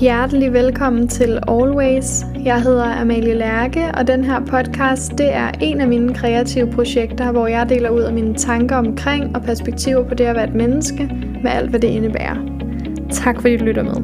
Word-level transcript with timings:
Hjertelig 0.00 0.52
velkommen 0.52 1.08
til 1.08 1.38
Always. 1.48 2.24
Jeg 2.44 2.62
hedder 2.62 3.00
Amalie 3.00 3.34
Lærke, 3.34 3.90
og 3.94 4.06
den 4.06 4.24
her 4.24 4.40
podcast 4.40 5.10
det 5.18 5.32
er 5.32 5.52
en 5.60 5.80
af 5.80 5.88
mine 5.88 6.14
kreative 6.14 6.72
projekter, 6.72 7.32
hvor 7.32 7.46
jeg 7.46 7.68
deler 7.68 7.90
ud 7.90 8.00
af 8.00 8.12
mine 8.12 8.34
tanker 8.34 8.76
omkring 8.76 9.36
og 9.36 9.42
perspektiver 9.42 10.08
på 10.08 10.14
det 10.14 10.24
at 10.24 10.34
være 10.34 10.48
et 10.48 10.54
menneske, 10.54 11.10
med 11.42 11.50
alt 11.50 11.70
hvad 11.70 11.80
det 11.80 11.88
indebærer. 11.88 12.36
Tak 13.10 13.40
fordi 13.40 13.56
du 13.56 13.64
lytter 13.64 13.82
med. 13.82 14.02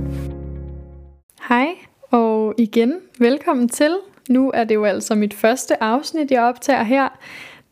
Hej, 1.48 1.66
og 2.10 2.54
igen 2.58 2.94
velkommen 3.18 3.68
til. 3.68 3.96
Nu 4.28 4.50
er 4.54 4.64
det 4.64 4.74
jo 4.74 4.84
altså 4.84 5.14
mit 5.14 5.34
første 5.34 5.82
afsnit, 5.82 6.30
jeg 6.30 6.42
optager 6.42 6.82
her. 6.82 7.08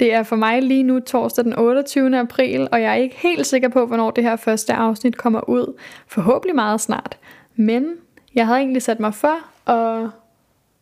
Det 0.00 0.14
er 0.14 0.22
for 0.22 0.36
mig 0.36 0.62
lige 0.62 0.82
nu 0.82 1.00
torsdag 1.00 1.44
den 1.44 1.58
28. 1.58 2.18
april, 2.18 2.68
og 2.72 2.82
jeg 2.82 2.90
er 2.90 2.96
ikke 2.96 3.16
helt 3.18 3.46
sikker 3.46 3.68
på, 3.68 3.86
hvornår 3.86 4.10
det 4.10 4.24
her 4.24 4.36
første 4.36 4.72
afsnit 4.72 5.16
kommer 5.16 5.48
ud. 5.48 5.80
Forhåbentlig 6.08 6.54
meget 6.54 6.80
snart. 6.80 7.18
Men 7.56 7.84
jeg 8.34 8.46
havde 8.46 8.58
egentlig 8.58 8.82
sat 8.82 9.00
mig 9.00 9.14
for 9.14 9.36
at 9.70 10.10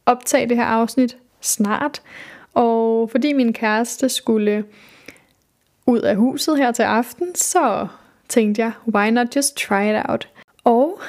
optage 0.07 0.49
det 0.49 0.57
her 0.57 0.65
afsnit 0.65 1.17
snart. 1.41 2.03
Og 2.55 3.11
fordi 3.11 3.33
min 3.33 3.53
kæreste 3.53 4.09
skulle 4.09 4.65
ud 5.87 6.01
af 6.01 6.17
huset 6.17 6.59
her 6.59 6.73
til 6.73 6.83
aften, 6.83 7.35
så 7.35 7.87
tænkte 8.29 8.63
jeg, 8.63 8.73
why 8.95 9.11
not 9.11 9.37
just 9.37 9.57
try 9.57 9.85
it 9.85 10.03
out? 10.09 10.29
Og 10.65 11.01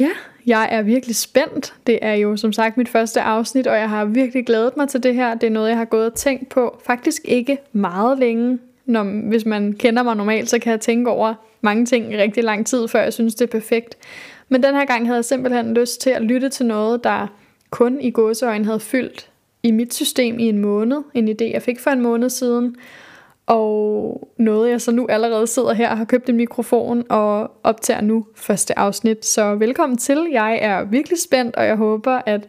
ja, 0.00 0.10
jeg 0.46 0.68
er 0.70 0.82
virkelig 0.82 1.16
spændt. 1.16 1.74
Det 1.86 1.98
er 2.02 2.14
jo 2.14 2.36
som 2.36 2.52
sagt 2.52 2.76
mit 2.76 2.88
første 2.88 3.20
afsnit, 3.20 3.66
og 3.66 3.76
jeg 3.76 3.88
har 3.88 4.04
virkelig 4.04 4.46
glædet 4.46 4.76
mig 4.76 4.88
til 4.88 5.02
det 5.02 5.14
her. 5.14 5.34
Det 5.34 5.46
er 5.46 5.50
noget, 5.50 5.68
jeg 5.68 5.78
har 5.78 5.84
gået 5.84 6.06
og 6.06 6.14
tænkt 6.14 6.48
på. 6.48 6.80
Faktisk 6.86 7.22
ikke 7.24 7.58
meget 7.72 8.18
længe. 8.18 8.58
Når, 8.86 9.28
hvis 9.28 9.44
man 9.44 9.72
kender 9.72 10.02
mig 10.02 10.16
normalt, 10.16 10.50
så 10.50 10.58
kan 10.58 10.70
jeg 10.70 10.80
tænke 10.80 11.10
over 11.10 11.34
mange 11.60 11.86
ting 11.86 12.12
i 12.12 12.16
rigtig 12.16 12.44
lang 12.44 12.66
tid, 12.66 12.88
før 12.88 13.02
jeg 13.02 13.12
synes, 13.12 13.34
det 13.34 13.46
er 13.46 13.50
perfekt. 13.50 13.96
Men 14.52 14.62
den 14.62 14.74
her 14.74 14.84
gang 14.84 15.06
havde 15.06 15.16
jeg 15.16 15.24
simpelthen 15.24 15.74
lyst 15.74 16.00
til 16.00 16.10
at 16.10 16.22
lytte 16.22 16.48
til 16.48 16.66
noget, 16.66 17.04
der 17.04 17.26
kun 17.70 18.00
i 18.00 18.10
gåseøjne 18.10 18.64
havde 18.64 18.80
fyldt 18.80 19.30
i 19.62 19.70
mit 19.70 19.94
system 19.94 20.38
i 20.38 20.48
en 20.48 20.58
måned. 20.58 21.02
En 21.14 21.28
idé, 21.28 21.44
jeg 21.52 21.62
fik 21.62 21.80
for 21.80 21.90
en 21.90 22.00
måned 22.00 22.30
siden. 22.30 22.76
Og 23.46 24.28
noget, 24.36 24.70
jeg 24.70 24.80
så 24.80 24.92
nu 24.92 25.06
allerede 25.08 25.46
sidder 25.46 25.72
her 25.72 25.90
og 25.90 25.98
har 25.98 26.04
købt 26.04 26.28
en 26.28 26.36
mikrofon 26.36 27.04
og 27.08 27.50
optager 27.62 28.00
nu 28.00 28.26
første 28.34 28.78
afsnit. 28.78 29.26
Så 29.26 29.54
velkommen 29.54 29.98
til. 29.98 30.28
Jeg 30.32 30.58
er 30.62 30.84
virkelig 30.84 31.18
spændt, 31.20 31.56
og 31.56 31.66
jeg 31.66 31.76
håber, 31.76 32.20
at 32.26 32.48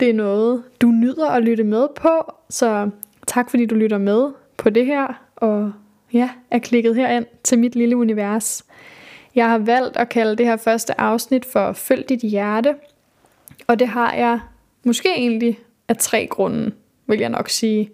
det 0.00 0.10
er 0.10 0.14
noget, 0.14 0.62
du 0.82 0.86
nyder 0.86 1.30
at 1.30 1.42
lytte 1.42 1.64
med 1.64 1.88
på. 1.96 2.32
Så 2.50 2.90
tak 3.26 3.50
fordi 3.50 3.66
du 3.66 3.74
lytter 3.74 3.98
med 3.98 4.28
på 4.56 4.70
det 4.70 4.86
her, 4.86 5.22
og 5.36 5.72
ja, 6.12 6.30
er 6.50 6.58
klikket 6.58 6.96
herind 6.96 7.26
til 7.44 7.58
mit 7.58 7.76
lille 7.76 7.96
univers. 7.96 8.64
Jeg 9.38 9.48
har 9.48 9.58
valgt 9.58 9.96
at 9.96 10.08
kalde 10.08 10.36
det 10.36 10.46
her 10.46 10.56
første 10.56 11.00
afsnit 11.00 11.44
for 11.44 11.72
Følg 11.72 12.08
dit 12.08 12.20
hjerte. 12.20 12.74
Og 13.66 13.78
det 13.78 13.88
har 13.88 14.14
jeg 14.14 14.40
måske 14.84 15.08
egentlig 15.08 15.58
af 15.88 15.96
tre 15.96 16.26
grunde, 16.26 16.72
vil 17.06 17.18
jeg 17.18 17.28
nok 17.28 17.48
sige. 17.48 17.90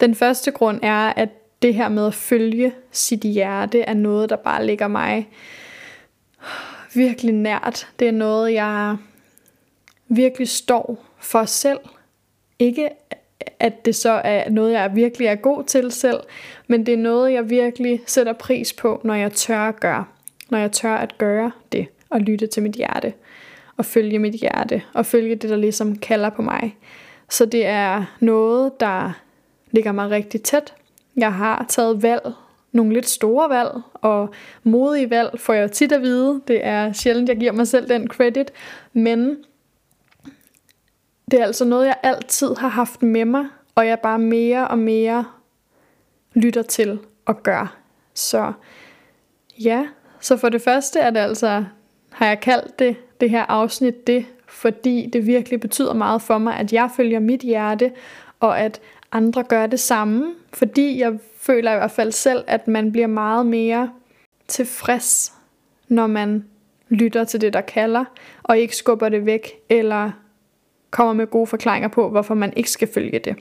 Den 0.00 0.14
første 0.14 0.50
grund 0.50 0.80
er, 0.82 1.12
at 1.16 1.28
det 1.62 1.74
her 1.74 1.88
med 1.88 2.06
at 2.06 2.14
følge 2.14 2.72
sit 2.90 3.20
hjerte 3.20 3.80
er 3.80 3.94
noget, 3.94 4.30
der 4.30 4.36
bare 4.36 4.66
ligger 4.66 4.88
mig 4.88 5.28
virkelig 6.94 7.34
nært. 7.34 7.88
Det 7.98 8.08
er 8.08 8.12
noget, 8.12 8.52
jeg 8.52 8.96
virkelig 10.08 10.48
står 10.48 11.04
for 11.18 11.44
selv. 11.44 11.80
Ikke 12.58 12.88
at 13.60 13.84
det 13.84 13.94
så 13.96 14.20
er 14.24 14.50
noget, 14.50 14.72
jeg 14.72 14.94
virkelig 14.94 15.26
er 15.26 15.34
god 15.34 15.64
til 15.64 15.92
selv, 15.92 16.20
men 16.66 16.86
det 16.86 16.94
er 16.94 16.98
noget, 16.98 17.32
jeg 17.32 17.50
virkelig 17.50 18.00
sætter 18.06 18.32
pris 18.32 18.72
på, 18.72 19.00
når 19.04 19.14
jeg 19.14 19.32
tør 19.32 19.68
at 19.68 19.80
gøre 19.80 20.04
når 20.50 20.58
jeg 20.58 20.72
tør 20.72 20.94
at 20.94 21.18
gøre 21.18 21.52
det, 21.72 21.86
og 22.10 22.20
lytte 22.20 22.46
til 22.46 22.62
mit 22.62 22.72
hjerte, 22.72 23.12
og 23.76 23.84
følge 23.84 24.18
mit 24.18 24.34
hjerte, 24.34 24.82
og 24.94 25.06
følge 25.06 25.34
det, 25.36 25.50
der 25.50 25.56
ligesom 25.56 25.96
kalder 25.96 26.30
på 26.30 26.42
mig. 26.42 26.76
Så 27.28 27.46
det 27.46 27.66
er 27.66 28.04
noget, 28.20 28.80
der 28.80 29.12
ligger 29.70 29.92
mig 29.92 30.10
rigtig 30.10 30.42
tæt. 30.42 30.74
Jeg 31.16 31.32
har 31.32 31.66
taget 31.68 32.02
valg, 32.02 32.32
nogle 32.72 32.92
lidt 32.92 33.08
store 33.08 33.50
valg, 33.50 33.70
og 33.94 34.34
modige 34.62 35.10
valg 35.10 35.40
får 35.40 35.52
jeg 35.52 35.72
tit 35.72 35.92
at 35.92 36.00
vide. 36.00 36.42
Det 36.48 36.66
er 36.66 36.92
sjældent, 36.92 37.28
jeg 37.28 37.36
giver 37.36 37.52
mig 37.52 37.68
selv 37.68 37.88
den 37.88 38.08
credit, 38.08 38.50
men 38.92 39.36
det 41.30 41.40
er 41.40 41.44
altså 41.44 41.64
noget, 41.64 41.86
jeg 41.86 41.96
altid 42.02 42.54
har 42.58 42.68
haft 42.68 43.02
med 43.02 43.24
mig, 43.24 43.44
og 43.74 43.86
jeg 43.86 44.00
bare 44.00 44.18
mere 44.18 44.68
og 44.68 44.78
mere 44.78 45.24
lytter 46.34 46.62
til 46.62 46.98
og 47.26 47.42
gør. 47.42 47.76
Så 48.14 48.52
ja, 49.60 49.86
så 50.24 50.36
for 50.36 50.48
det 50.48 50.62
første 50.62 51.00
er 51.00 51.10
det 51.10 51.20
altså, 51.20 51.64
har 52.10 52.26
jeg 52.26 52.40
kaldt 52.40 52.78
det, 52.78 52.96
det 53.20 53.30
her 53.30 53.42
afsnit 53.48 54.06
det, 54.06 54.26
fordi 54.46 55.10
det 55.12 55.26
virkelig 55.26 55.60
betyder 55.60 55.94
meget 55.94 56.22
for 56.22 56.38
mig, 56.38 56.56
at 56.56 56.72
jeg 56.72 56.90
følger 56.96 57.20
mit 57.20 57.40
hjerte, 57.40 57.92
og 58.40 58.60
at 58.60 58.80
andre 59.12 59.42
gør 59.42 59.66
det 59.66 59.80
samme, 59.80 60.34
fordi 60.52 61.00
jeg 61.00 61.18
føler 61.38 61.72
i 61.72 61.76
hvert 61.76 61.90
fald 61.90 62.12
selv, 62.12 62.44
at 62.46 62.68
man 62.68 62.92
bliver 62.92 63.06
meget 63.06 63.46
mere 63.46 63.90
tilfreds, 64.48 65.32
når 65.88 66.06
man 66.06 66.44
lytter 66.88 67.24
til 67.24 67.40
det, 67.40 67.52
der 67.52 67.60
kalder, 67.60 68.04
og 68.42 68.58
ikke 68.58 68.76
skubber 68.76 69.08
det 69.08 69.26
væk, 69.26 69.50
eller 69.68 70.10
kommer 70.90 71.12
med 71.12 71.26
gode 71.26 71.46
forklaringer 71.46 71.88
på, 71.88 72.10
hvorfor 72.10 72.34
man 72.34 72.52
ikke 72.56 72.70
skal 72.70 72.88
følge 72.94 73.18
det. 73.18 73.36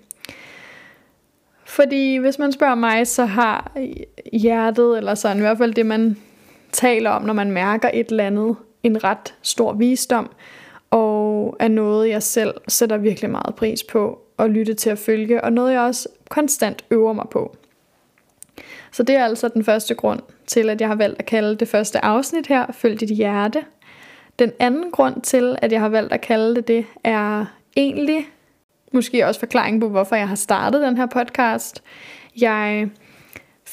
Fordi 1.66 2.18
hvis 2.18 2.40
man 2.40 2.52
spørger 2.52 2.76
mig, 2.76 3.08
så 3.08 3.26
har 3.26 3.72
hjertet, 4.34 4.98
eller 4.98 5.16
sådan 5.16 5.38
i 5.38 5.42
hvert 5.42 5.58
fald 5.58 5.74
det, 5.74 5.86
man 5.86 6.18
taler 6.74 7.10
om, 7.10 7.22
når 7.22 7.34
man 7.34 7.52
mærker 7.52 7.90
et 7.94 8.10
eller 8.10 8.24
andet, 8.24 8.56
en 8.84 9.04
ret 9.04 9.36
stor 9.42 9.74
visdom, 9.74 10.32
og 10.92 11.56
er 11.60 11.68
noget, 11.68 12.10
jeg 12.10 12.24
selv 12.24 12.54
sætter 12.68 12.98
virkelig 12.98 13.30
meget 13.30 13.56
pris 13.56 13.84
på 13.84 14.20
at 14.40 14.50
lytte 14.50 14.74
til 14.74 14.90
at 14.90 14.98
følge, 14.98 15.44
og 15.44 15.54
noget, 15.54 15.74
jeg 15.74 15.82
også 15.82 16.10
konstant 16.30 16.86
øver 16.92 17.14
mig 17.14 17.26
på. 17.32 17.56
Så 18.92 19.04
det 19.04 19.16
er 19.16 19.26
altså 19.26 19.48
den 19.48 19.64
første 19.64 19.96
grund 19.96 20.20
til, 20.48 20.70
at 20.70 20.82
jeg 20.82 20.90
har 20.90 20.96
valgt 20.96 21.20
at 21.20 21.26
kalde 21.26 21.56
det 21.56 21.68
første 21.68 22.06
afsnit 22.06 22.48
her, 22.48 22.66
Følg 22.72 23.00
dit 23.00 23.10
hjerte. 23.10 23.64
Den 24.40 24.52
anden 24.60 24.92
grund 24.92 25.22
til, 25.22 25.56
at 25.62 25.72
jeg 25.72 25.80
har 25.80 25.90
valgt 25.90 26.14
at 26.14 26.22
kalde 26.22 26.56
det 26.56 26.68
det, 26.68 26.86
er 27.04 27.46
egentlig 27.78 28.26
måske 28.94 29.28
også 29.28 29.40
forklaring 29.40 29.82
på, 29.82 29.90
hvorfor 29.90 30.16
jeg 30.16 30.28
har 30.28 30.36
startet 30.36 30.82
den 30.82 30.98
her 30.98 31.06
podcast. 31.06 31.84
Jeg 32.42 32.90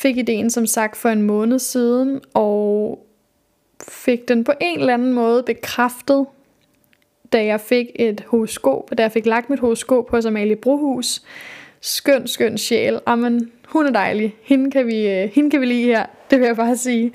fik 0.01 0.17
ideen 0.17 0.51
som 0.51 0.67
sagt 0.67 0.97
for 0.97 1.09
en 1.09 1.23
måned 1.23 1.59
siden, 1.59 2.21
og 2.35 2.99
fik 3.89 4.29
den 4.29 4.45
på 4.45 4.53
en 4.61 4.81
eller 4.81 4.95
anden 4.95 5.13
måde 5.13 5.43
bekræftet, 5.43 6.27
da 7.33 7.45
jeg 7.45 7.61
fik 7.61 7.87
et 7.95 8.25
horoskop, 8.27 8.91
da 8.99 9.03
jeg 9.03 9.13
fik 9.13 9.27
lagt 9.27 9.51
mit 9.51 9.59
horoskop 9.59 10.11
hos 10.11 10.27
Amalie 10.27 10.57
Brohus. 10.57 11.23
Skøn, 11.81 12.27
skøn 12.27 12.59
sjæl. 12.59 13.01
Amen, 13.07 13.51
hun 13.69 13.87
er 13.87 13.91
dejlig. 13.91 14.37
Hende 14.43 14.71
kan 14.71 14.87
vi, 14.87 15.09
øh, 15.09 15.31
hende 15.33 15.51
kan 15.51 15.61
vi 15.61 15.67
lige 15.67 15.85
her, 15.85 16.07
det 16.31 16.41
vil 16.41 16.47
jeg 16.47 16.57
bare 16.57 16.77
sige. 16.77 17.13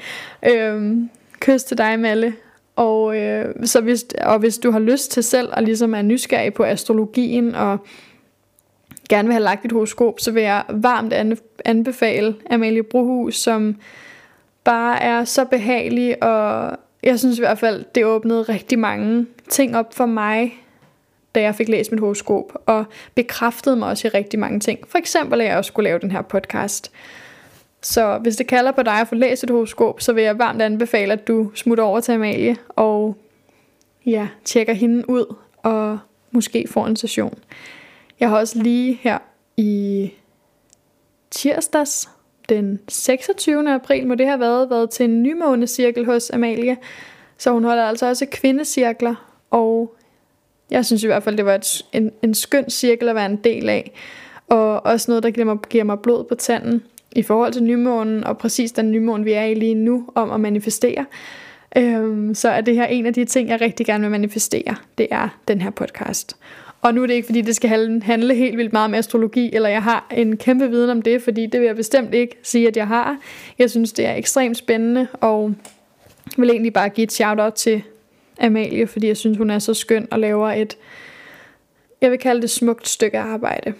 Øhm, 0.49 1.09
kys 1.39 1.63
til 1.63 1.77
dig, 1.77 1.99
Malle. 1.99 2.33
Og, 2.75 3.17
øh, 3.17 3.55
så 3.63 3.81
hvis, 3.81 4.05
og 4.21 4.39
hvis 4.39 4.57
du 4.57 4.71
har 4.71 4.79
lyst 4.79 5.11
til 5.11 5.23
selv 5.23 5.49
at 5.53 5.63
ligesom 5.63 5.93
er 5.93 6.01
nysgerrig 6.01 6.53
på 6.53 6.63
astrologien 6.63 7.55
og 7.55 7.77
gerne 9.09 9.27
vil 9.27 9.33
have 9.33 9.43
lagt 9.43 9.65
et 9.65 9.71
horoskop, 9.71 10.19
så 10.19 10.31
vil 10.31 10.43
jeg 10.43 10.63
varmt 10.69 11.13
anbefale 11.65 12.35
Amalie 12.49 12.83
Brohus, 12.83 13.35
som 13.35 13.75
bare 14.63 15.01
er 15.03 15.23
så 15.23 15.45
behagelig, 15.45 16.23
og 16.23 16.77
jeg 17.03 17.19
synes 17.19 17.37
i 17.37 17.41
hvert 17.41 17.59
fald, 17.59 17.85
det 17.95 18.05
åbnede 18.05 18.41
rigtig 18.41 18.79
mange 18.79 19.25
ting 19.49 19.77
op 19.77 19.93
for 19.93 20.05
mig, 20.05 20.61
da 21.35 21.41
jeg 21.41 21.55
fik 21.55 21.69
læst 21.69 21.91
mit 21.91 21.99
horoskop, 21.99 22.61
og 22.65 22.85
bekræftede 23.15 23.75
mig 23.75 23.89
også 23.89 24.07
i 24.07 24.09
rigtig 24.09 24.39
mange 24.39 24.59
ting. 24.59 24.79
For 24.87 24.97
eksempel, 24.97 25.41
at 25.41 25.47
jeg 25.47 25.57
også 25.57 25.67
skulle 25.67 25.89
lave 25.89 25.99
den 25.99 26.11
her 26.11 26.21
podcast. 26.21 26.91
Så 27.81 28.17
hvis 28.17 28.35
det 28.35 28.47
kalder 28.47 28.71
på 28.71 28.83
dig 28.83 28.93
at 28.93 29.07
få 29.07 29.15
læst 29.15 29.43
et 29.43 29.49
horoskop, 29.49 30.01
så 30.01 30.13
vil 30.13 30.23
jeg 30.23 30.39
varmt 30.39 30.61
anbefale, 30.61 31.13
at 31.13 31.27
du 31.27 31.51
smutter 31.55 31.83
over 31.83 31.99
til 31.99 32.11
Amalie, 32.11 32.55
og 32.69 33.17
ja, 34.05 34.27
tjekker 34.45 34.73
hende 34.73 35.09
ud, 35.09 35.35
og 35.63 35.99
måske 36.31 36.65
får 36.69 36.87
en 36.87 36.95
session. 36.95 37.37
Jeg 38.25 38.31
har 38.31 38.37
også 38.37 38.59
lige 38.59 38.99
her 39.01 39.17
i 39.57 40.11
tirsdags, 41.31 42.09
den 42.49 42.79
26. 42.87 43.73
april, 43.73 44.07
må 44.07 44.15
det 44.15 44.27
have 44.27 44.39
været, 44.39 44.69
været 44.69 44.89
til 44.89 45.03
en 45.03 45.23
nymånecirkel 45.23 46.05
hos 46.05 46.29
Amalie. 46.29 46.77
Så 47.37 47.51
hun 47.51 47.63
holder 47.63 47.83
altså 47.83 48.05
også 48.05 48.25
kvindecirkler, 48.31 49.15
og 49.51 49.95
jeg 50.71 50.85
synes 50.85 51.03
i 51.03 51.07
hvert 51.07 51.23
fald, 51.23 51.37
det 51.37 51.45
var 51.45 51.55
et, 51.55 51.85
en, 51.93 52.11
en 52.21 52.33
skøn 52.33 52.69
cirkel 52.69 53.09
at 53.09 53.15
være 53.15 53.25
en 53.25 53.39
del 53.43 53.69
af. 53.69 53.91
Og 54.47 54.85
også 54.85 55.11
noget, 55.11 55.23
der 55.23 55.29
giver 55.29 55.45
mig, 55.45 55.57
giver 55.69 55.83
mig 55.83 55.99
blod 55.99 56.23
på 56.23 56.35
tanden 56.35 56.83
i 57.11 57.21
forhold 57.21 57.53
til 57.53 57.63
nymånen, 57.63 58.23
og 58.23 58.37
præcis 58.37 58.71
den 58.71 58.91
nymåne, 58.91 59.23
vi 59.23 59.31
er 59.31 59.43
i 59.43 59.53
lige 59.53 59.75
nu, 59.75 60.09
om 60.15 60.31
at 60.31 60.39
manifestere. 60.39 61.05
Øhm, 61.77 62.35
så 62.35 62.49
er 62.49 62.61
det 62.61 62.75
her 62.75 62.85
en 62.85 63.05
af 63.05 63.13
de 63.13 63.25
ting, 63.25 63.49
jeg 63.49 63.61
rigtig 63.61 63.85
gerne 63.85 64.01
vil 64.01 64.11
manifestere. 64.11 64.75
Det 64.97 65.07
er 65.11 65.29
den 65.47 65.61
her 65.61 65.69
podcast. 65.69 66.37
Og 66.85 66.93
nu 66.93 67.03
er 67.03 67.07
det 67.07 67.13
ikke, 67.13 67.25
fordi 67.25 67.41
det 67.41 67.55
skal 67.55 67.69
handle 68.03 68.35
helt 68.35 68.57
vildt 68.57 68.73
meget 68.73 68.85
om 68.85 68.93
astrologi, 68.93 69.55
eller 69.55 69.69
jeg 69.69 69.83
har 69.83 70.07
en 70.11 70.37
kæmpe 70.37 70.69
viden 70.69 70.89
om 70.89 71.01
det, 71.01 71.21
fordi 71.21 71.45
det 71.45 71.59
vil 71.59 71.67
jeg 71.67 71.75
bestemt 71.75 72.13
ikke 72.13 72.37
sige, 72.43 72.67
at 72.67 72.77
jeg 72.77 72.87
har. 72.87 73.17
Jeg 73.59 73.69
synes, 73.69 73.93
det 73.93 74.05
er 74.05 74.15
ekstremt 74.15 74.57
spændende, 74.57 75.07
og 75.13 75.53
vil 76.37 76.49
egentlig 76.49 76.73
bare 76.73 76.89
give 76.89 77.03
et 77.03 77.11
shout-out 77.11 77.53
til 77.53 77.83
Amalie, 78.41 78.87
fordi 78.87 79.07
jeg 79.07 79.17
synes, 79.17 79.37
hun 79.37 79.49
er 79.49 79.59
så 79.59 79.73
skøn 79.73 80.07
og 80.11 80.19
laver 80.19 80.51
et, 80.51 80.77
jeg 82.01 82.11
vil 82.11 82.19
kalde 82.19 82.41
det 82.41 82.49
smukt 82.49 82.87
stykke 82.87 83.19
arbejde. 83.19 83.73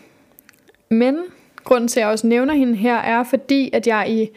Men 0.89 1.17
grunden 1.63 1.87
til, 1.87 1.99
at 1.99 2.03
jeg 2.03 2.11
også 2.11 2.27
nævner 2.27 2.53
hende 2.53 2.75
her, 2.75 2.95
er 2.95 3.23
fordi, 3.23 3.69
at 3.73 3.87
jeg 3.87 4.05
i, 4.09 4.29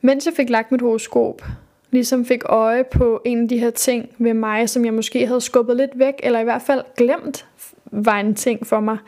mens 0.00 0.26
jeg 0.26 0.34
fik 0.34 0.50
lagt 0.50 0.72
mit 0.72 0.80
horoskop, 0.80 1.42
ligesom 1.90 2.24
fik 2.24 2.40
øje 2.44 2.84
på 2.84 3.22
en 3.24 3.42
af 3.42 3.48
de 3.48 3.58
her 3.58 3.70
ting 3.70 4.08
ved 4.18 4.34
mig, 4.34 4.68
som 4.68 4.84
jeg 4.84 4.94
måske 4.94 5.26
havde 5.26 5.40
skubbet 5.40 5.76
lidt 5.76 5.90
væk, 5.94 6.14
eller 6.22 6.40
i 6.40 6.44
hvert 6.44 6.62
fald 6.62 6.82
glemt, 6.96 7.46
var 7.92 8.20
en 8.20 8.34
ting 8.34 8.66
for 8.66 8.80
mig. 8.80 8.98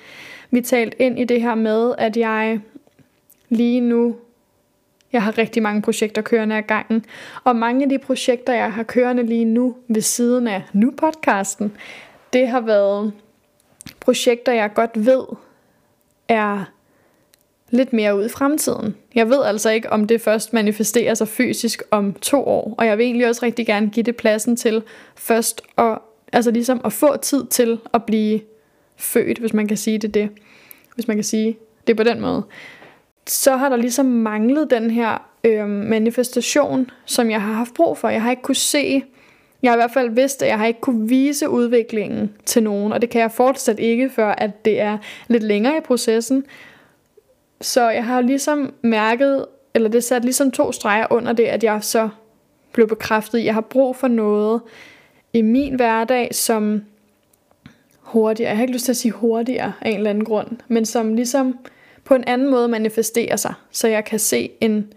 Vi 0.50 0.60
talte 0.60 1.02
ind 1.02 1.18
i 1.18 1.24
det 1.24 1.42
her 1.42 1.54
med, 1.54 1.94
at 1.98 2.16
jeg 2.16 2.60
lige 3.48 3.80
nu 3.80 4.16
jeg 5.14 5.22
har 5.22 5.38
rigtig 5.38 5.62
mange 5.62 5.82
projekter 5.82 6.22
kørende 6.22 6.56
af 6.56 6.66
gangen, 6.66 7.04
og 7.44 7.56
mange 7.56 7.82
af 7.82 7.88
de 7.88 7.98
projekter, 7.98 8.52
jeg 8.52 8.72
har 8.72 8.82
kørende 8.82 9.22
lige 9.22 9.44
nu 9.44 9.76
ved 9.88 10.00
siden 10.00 10.48
af 10.48 10.62
nu-podcasten, 10.72 11.72
det 12.32 12.48
har 12.48 12.60
været 12.60 13.12
projekter, 14.00 14.52
jeg 14.52 14.70
godt 14.74 14.90
ved 14.94 15.24
er 16.28 16.64
lidt 17.70 17.92
mere 17.92 18.16
ud 18.16 18.24
i 18.24 18.28
fremtiden. 18.28 18.96
Jeg 19.14 19.30
ved 19.30 19.42
altså 19.44 19.70
ikke, 19.70 19.92
om 19.92 20.06
det 20.06 20.20
først 20.20 20.52
manifesterer 20.52 21.14
sig 21.14 21.28
fysisk 21.28 21.82
om 21.90 22.12
to 22.12 22.44
år, 22.44 22.74
og 22.78 22.86
jeg 22.86 22.98
vil 22.98 23.04
egentlig 23.04 23.28
også 23.28 23.44
rigtig 23.44 23.66
gerne 23.66 23.90
give 23.90 24.04
det 24.04 24.16
pladsen 24.16 24.56
til 24.56 24.82
først 25.16 25.62
at, 25.78 25.98
altså 26.32 26.50
ligesom 26.50 26.80
at 26.84 26.92
få 26.92 27.16
tid 27.16 27.46
til 27.46 27.78
at 27.94 28.04
blive 28.04 28.40
født, 28.96 29.38
hvis 29.38 29.54
man 29.54 29.68
kan 29.68 29.76
sige 29.76 29.98
det 29.98 30.14
det. 30.14 30.28
Hvis 30.94 31.08
man 31.08 31.16
kan 31.16 31.24
sige 31.24 31.58
det 31.86 31.96
på 31.96 32.02
den 32.02 32.20
måde 32.20 32.44
så 33.26 33.56
har 33.56 33.68
der 33.68 33.76
ligesom 33.76 34.06
manglet 34.06 34.70
den 34.70 34.90
her 34.90 35.28
øh, 35.44 35.68
manifestation, 35.68 36.90
som 37.04 37.30
jeg 37.30 37.42
har 37.42 37.52
haft 37.52 37.74
brug 37.74 37.98
for. 37.98 38.08
Jeg 38.08 38.22
har 38.22 38.30
ikke 38.30 38.42
kunne 38.42 38.54
se, 38.54 39.04
jeg 39.62 39.70
har 39.70 39.76
i 39.76 39.78
hvert 39.78 39.90
fald 39.90 40.10
vidst, 40.10 40.42
at 40.42 40.48
jeg 40.48 40.58
har 40.58 40.66
ikke 40.66 40.80
kunne 40.80 41.08
vise 41.08 41.48
udviklingen 41.48 42.32
til 42.44 42.62
nogen, 42.62 42.92
og 42.92 43.02
det 43.02 43.10
kan 43.10 43.20
jeg 43.20 43.32
fortsat 43.32 43.78
ikke, 43.78 44.10
før 44.10 44.28
at 44.28 44.64
det 44.64 44.80
er 44.80 44.98
lidt 45.28 45.42
længere 45.42 45.76
i 45.76 45.80
processen. 45.80 46.44
Så 47.60 47.90
jeg 47.90 48.04
har 48.04 48.20
ligesom 48.20 48.74
mærket, 48.82 49.46
eller 49.74 49.88
det 49.88 50.04
sat 50.04 50.22
ligesom 50.22 50.50
to 50.50 50.72
streger 50.72 51.06
under 51.10 51.32
det, 51.32 51.44
at 51.44 51.64
jeg 51.64 51.84
så 51.84 52.08
blev 52.72 52.88
bekræftet, 52.88 53.44
jeg 53.44 53.54
har 53.54 53.60
brug 53.60 53.96
for 53.96 54.08
noget 54.08 54.60
i 55.32 55.42
min 55.42 55.74
hverdag, 55.74 56.34
som 56.34 56.82
hurtigere, 58.04 58.48
jeg 58.48 58.56
har 58.56 58.62
ikke 58.62 58.72
lyst 58.72 58.84
til 58.84 58.92
at 58.92 58.96
sige 58.96 59.12
hurtigere 59.12 59.72
af 59.80 59.90
en 59.90 59.96
eller 59.96 60.10
anden 60.10 60.24
grund, 60.24 60.48
men 60.68 60.84
som 60.84 61.14
ligesom 61.14 61.58
på 62.04 62.14
en 62.14 62.24
anden 62.26 62.50
måde 62.50 62.68
manifesterer 62.68 63.36
sig, 63.36 63.54
så 63.70 63.88
jeg 63.88 64.04
kan 64.04 64.18
se 64.18 64.50
en 64.60 64.92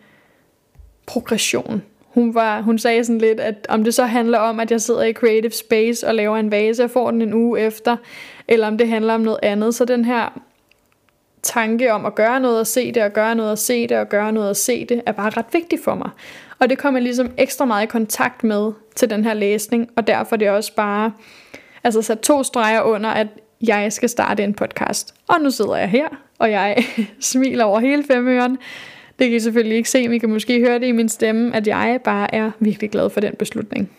progression. 1.05 1.83
Hun, 2.07 2.35
var, 2.35 2.61
hun 2.61 2.79
sagde 2.79 3.03
sådan 3.03 3.21
lidt, 3.21 3.39
at 3.39 3.65
om 3.69 3.83
det 3.83 3.93
så 3.93 4.05
handler 4.05 4.39
om, 4.39 4.59
at 4.59 4.71
jeg 4.71 4.81
sidder 4.81 5.03
i 5.03 5.13
creative 5.13 5.51
space 5.51 6.07
og 6.07 6.15
laver 6.15 6.37
en 6.37 6.51
vase 6.51 6.83
og 6.83 6.91
får 6.91 7.11
den 7.11 7.21
en 7.21 7.33
uge 7.33 7.59
efter, 7.59 7.97
eller 8.47 8.67
om 8.67 8.77
det 8.77 8.87
handler 8.87 9.13
om 9.13 9.21
noget 9.21 9.39
andet. 9.43 9.75
Så 9.75 9.85
den 9.85 10.05
her 10.05 10.41
tanke 11.43 11.93
om 11.93 12.05
at 12.05 12.15
gøre 12.15 12.39
noget 12.39 12.59
og 12.59 12.67
se 12.67 12.91
det, 12.91 13.03
og 13.03 13.13
gøre 13.13 13.35
noget 13.35 13.51
og 13.51 13.57
se 13.57 13.87
det, 13.87 13.97
og 13.97 14.09
gøre 14.09 14.31
noget 14.31 14.49
og 14.49 14.55
se 14.55 14.85
det, 14.85 15.01
er 15.05 15.11
bare 15.11 15.29
ret 15.29 15.45
vigtig 15.51 15.79
for 15.83 15.95
mig. 15.95 16.09
Og 16.59 16.69
det 16.69 16.77
kommer 16.77 16.99
jeg 16.99 17.03
ligesom 17.03 17.31
ekstra 17.37 17.65
meget 17.65 17.83
i 17.83 17.87
kontakt 17.87 18.43
med 18.43 18.71
til 18.95 19.09
den 19.09 19.23
her 19.23 19.33
læsning, 19.33 19.89
og 19.95 20.07
derfor 20.07 20.35
er 20.35 20.37
det 20.37 20.49
også 20.49 20.75
bare 20.75 21.11
altså 21.87 22.01
sat 22.01 22.19
to 22.19 22.43
streger 22.43 22.81
under, 22.81 23.09
at 23.09 23.27
jeg 23.67 23.93
skal 23.93 24.09
starte 24.09 24.43
en 24.43 24.53
podcast. 24.53 25.13
Og 25.27 25.41
nu 25.41 25.49
sidder 25.49 25.75
jeg 25.75 25.89
her, 25.89 26.07
og 26.39 26.51
jeg 26.51 26.77
smiler 27.19 27.63
over 27.63 27.79
hele 27.79 28.03
femøren. 28.03 28.57
Det 29.19 29.27
kan 29.27 29.35
I 29.35 29.39
selvfølgelig 29.39 29.77
ikke 29.77 29.89
se, 29.89 30.07
men 30.07 30.15
I 30.15 30.17
kan 30.17 30.29
måske 30.29 30.59
høre 30.59 30.79
det 30.79 30.87
i 30.87 30.91
min 30.91 31.09
stemme, 31.09 31.55
at 31.55 31.67
jeg 31.67 31.99
bare 32.03 32.35
er 32.35 32.51
virkelig 32.59 32.89
glad 32.91 33.09
for 33.09 33.19
den 33.19 33.33
beslutning. 33.39 33.91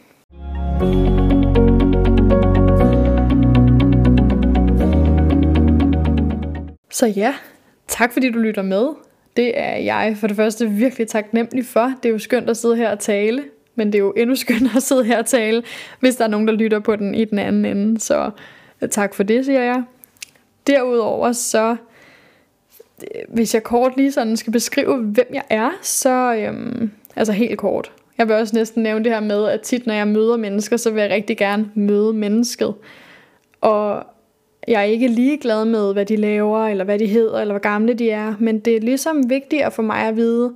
Så 6.90 7.06
ja, 7.06 7.34
tak 7.86 8.12
fordi 8.12 8.30
du 8.30 8.38
lytter 8.38 8.62
med. 8.62 8.88
Det 9.36 9.60
er 9.60 9.76
jeg 9.76 10.16
for 10.20 10.26
det 10.26 10.36
første 10.36 10.70
virkelig 10.70 11.08
taknemmelig 11.08 11.66
for. 11.66 11.92
Det 12.02 12.08
er 12.08 12.12
jo 12.12 12.18
skønt 12.18 12.50
at 12.50 12.56
sidde 12.56 12.76
her 12.76 12.90
og 12.90 12.98
tale, 12.98 13.44
men 13.78 13.86
det 13.86 13.94
er 13.94 13.98
jo 13.98 14.12
endnu 14.16 14.36
skønnere 14.36 14.76
at 14.76 14.82
sidde 14.82 15.04
her 15.04 15.18
og 15.18 15.26
tale, 15.26 15.62
hvis 16.00 16.16
der 16.16 16.24
er 16.24 16.28
nogen, 16.28 16.48
der 16.48 16.54
lytter 16.54 16.78
på 16.78 16.96
den 16.96 17.14
i 17.14 17.24
den 17.24 17.38
anden 17.38 17.64
ende. 17.64 18.00
Så 18.00 18.30
øh, 18.82 18.88
tak 18.88 19.14
for 19.14 19.22
det, 19.22 19.44
siger 19.44 19.62
jeg. 19.62 19.82
Derudover 20.66 21.32
så 21.32 21.76
øh, 23.02 23.22
hvis 23.28 23.54
jeg 23.54 23.62
kort 23.62 23.96
lige 23.96 24.12
sådan 24.12 24.36
skal 24.36 24.52
beskrive, 24.52 24.96
hvem 24.96 25.26
jeg 25.32 25.44
er, 25.50 25.70
så 25.82 26.34
øhm, 26.34 26.90
altså 27.16 27.32
helt 27.32 27.58
kort. 27.58 27.92
Jeg 28.18 28.28
vil 28.28 28.36
også 28.36 28.56
næsten 28.56 28.82
nævne 28.82 29.04
det 29.04 29.12
her 29.12 29.20
med, 29.20 29.44
at 29.44 29.60
tit 29.60 29.86
når 29.86 29.94
jeg 29.94 30.08
møder 30.08 30.36
mennesker, 30.36 30.76
så 30.76 30.90
vil 30.90 31.00
jeg 31.00 31.10
rigtig 31.10 31.36
gerne 31.36 31.70
møde 31.74 32.12
mennesket. 32.12 32.74
Og 33.60 34.06
jeg 34.68 34.80
er 34.80 34.84
ikke 34.84 35.08
ligeglad 35.08 35.64
med, 35.64 35.92
hvad 35.92 36.06
de 36.06 36.16
laver, 36.16 36.66
eller 36.66 36.84
hvad 36.84 36.98
de 36.98 37.06
hedder, 37.06 37.40
eller 37.40 37.54
hvor 37.54 37.60
gamle 37.60 37.94
de 37.94 38.10
er, 38.10 38.34
men 38.38 38.58
det 38.58 38.76
er 38.76 38.80
ligesom 38.80 39.30
vigtigt 39.30 39.72
for 39.72 39.82
mig 39.82 40.00
at 40.00 40.16
vide, 40.16 40.54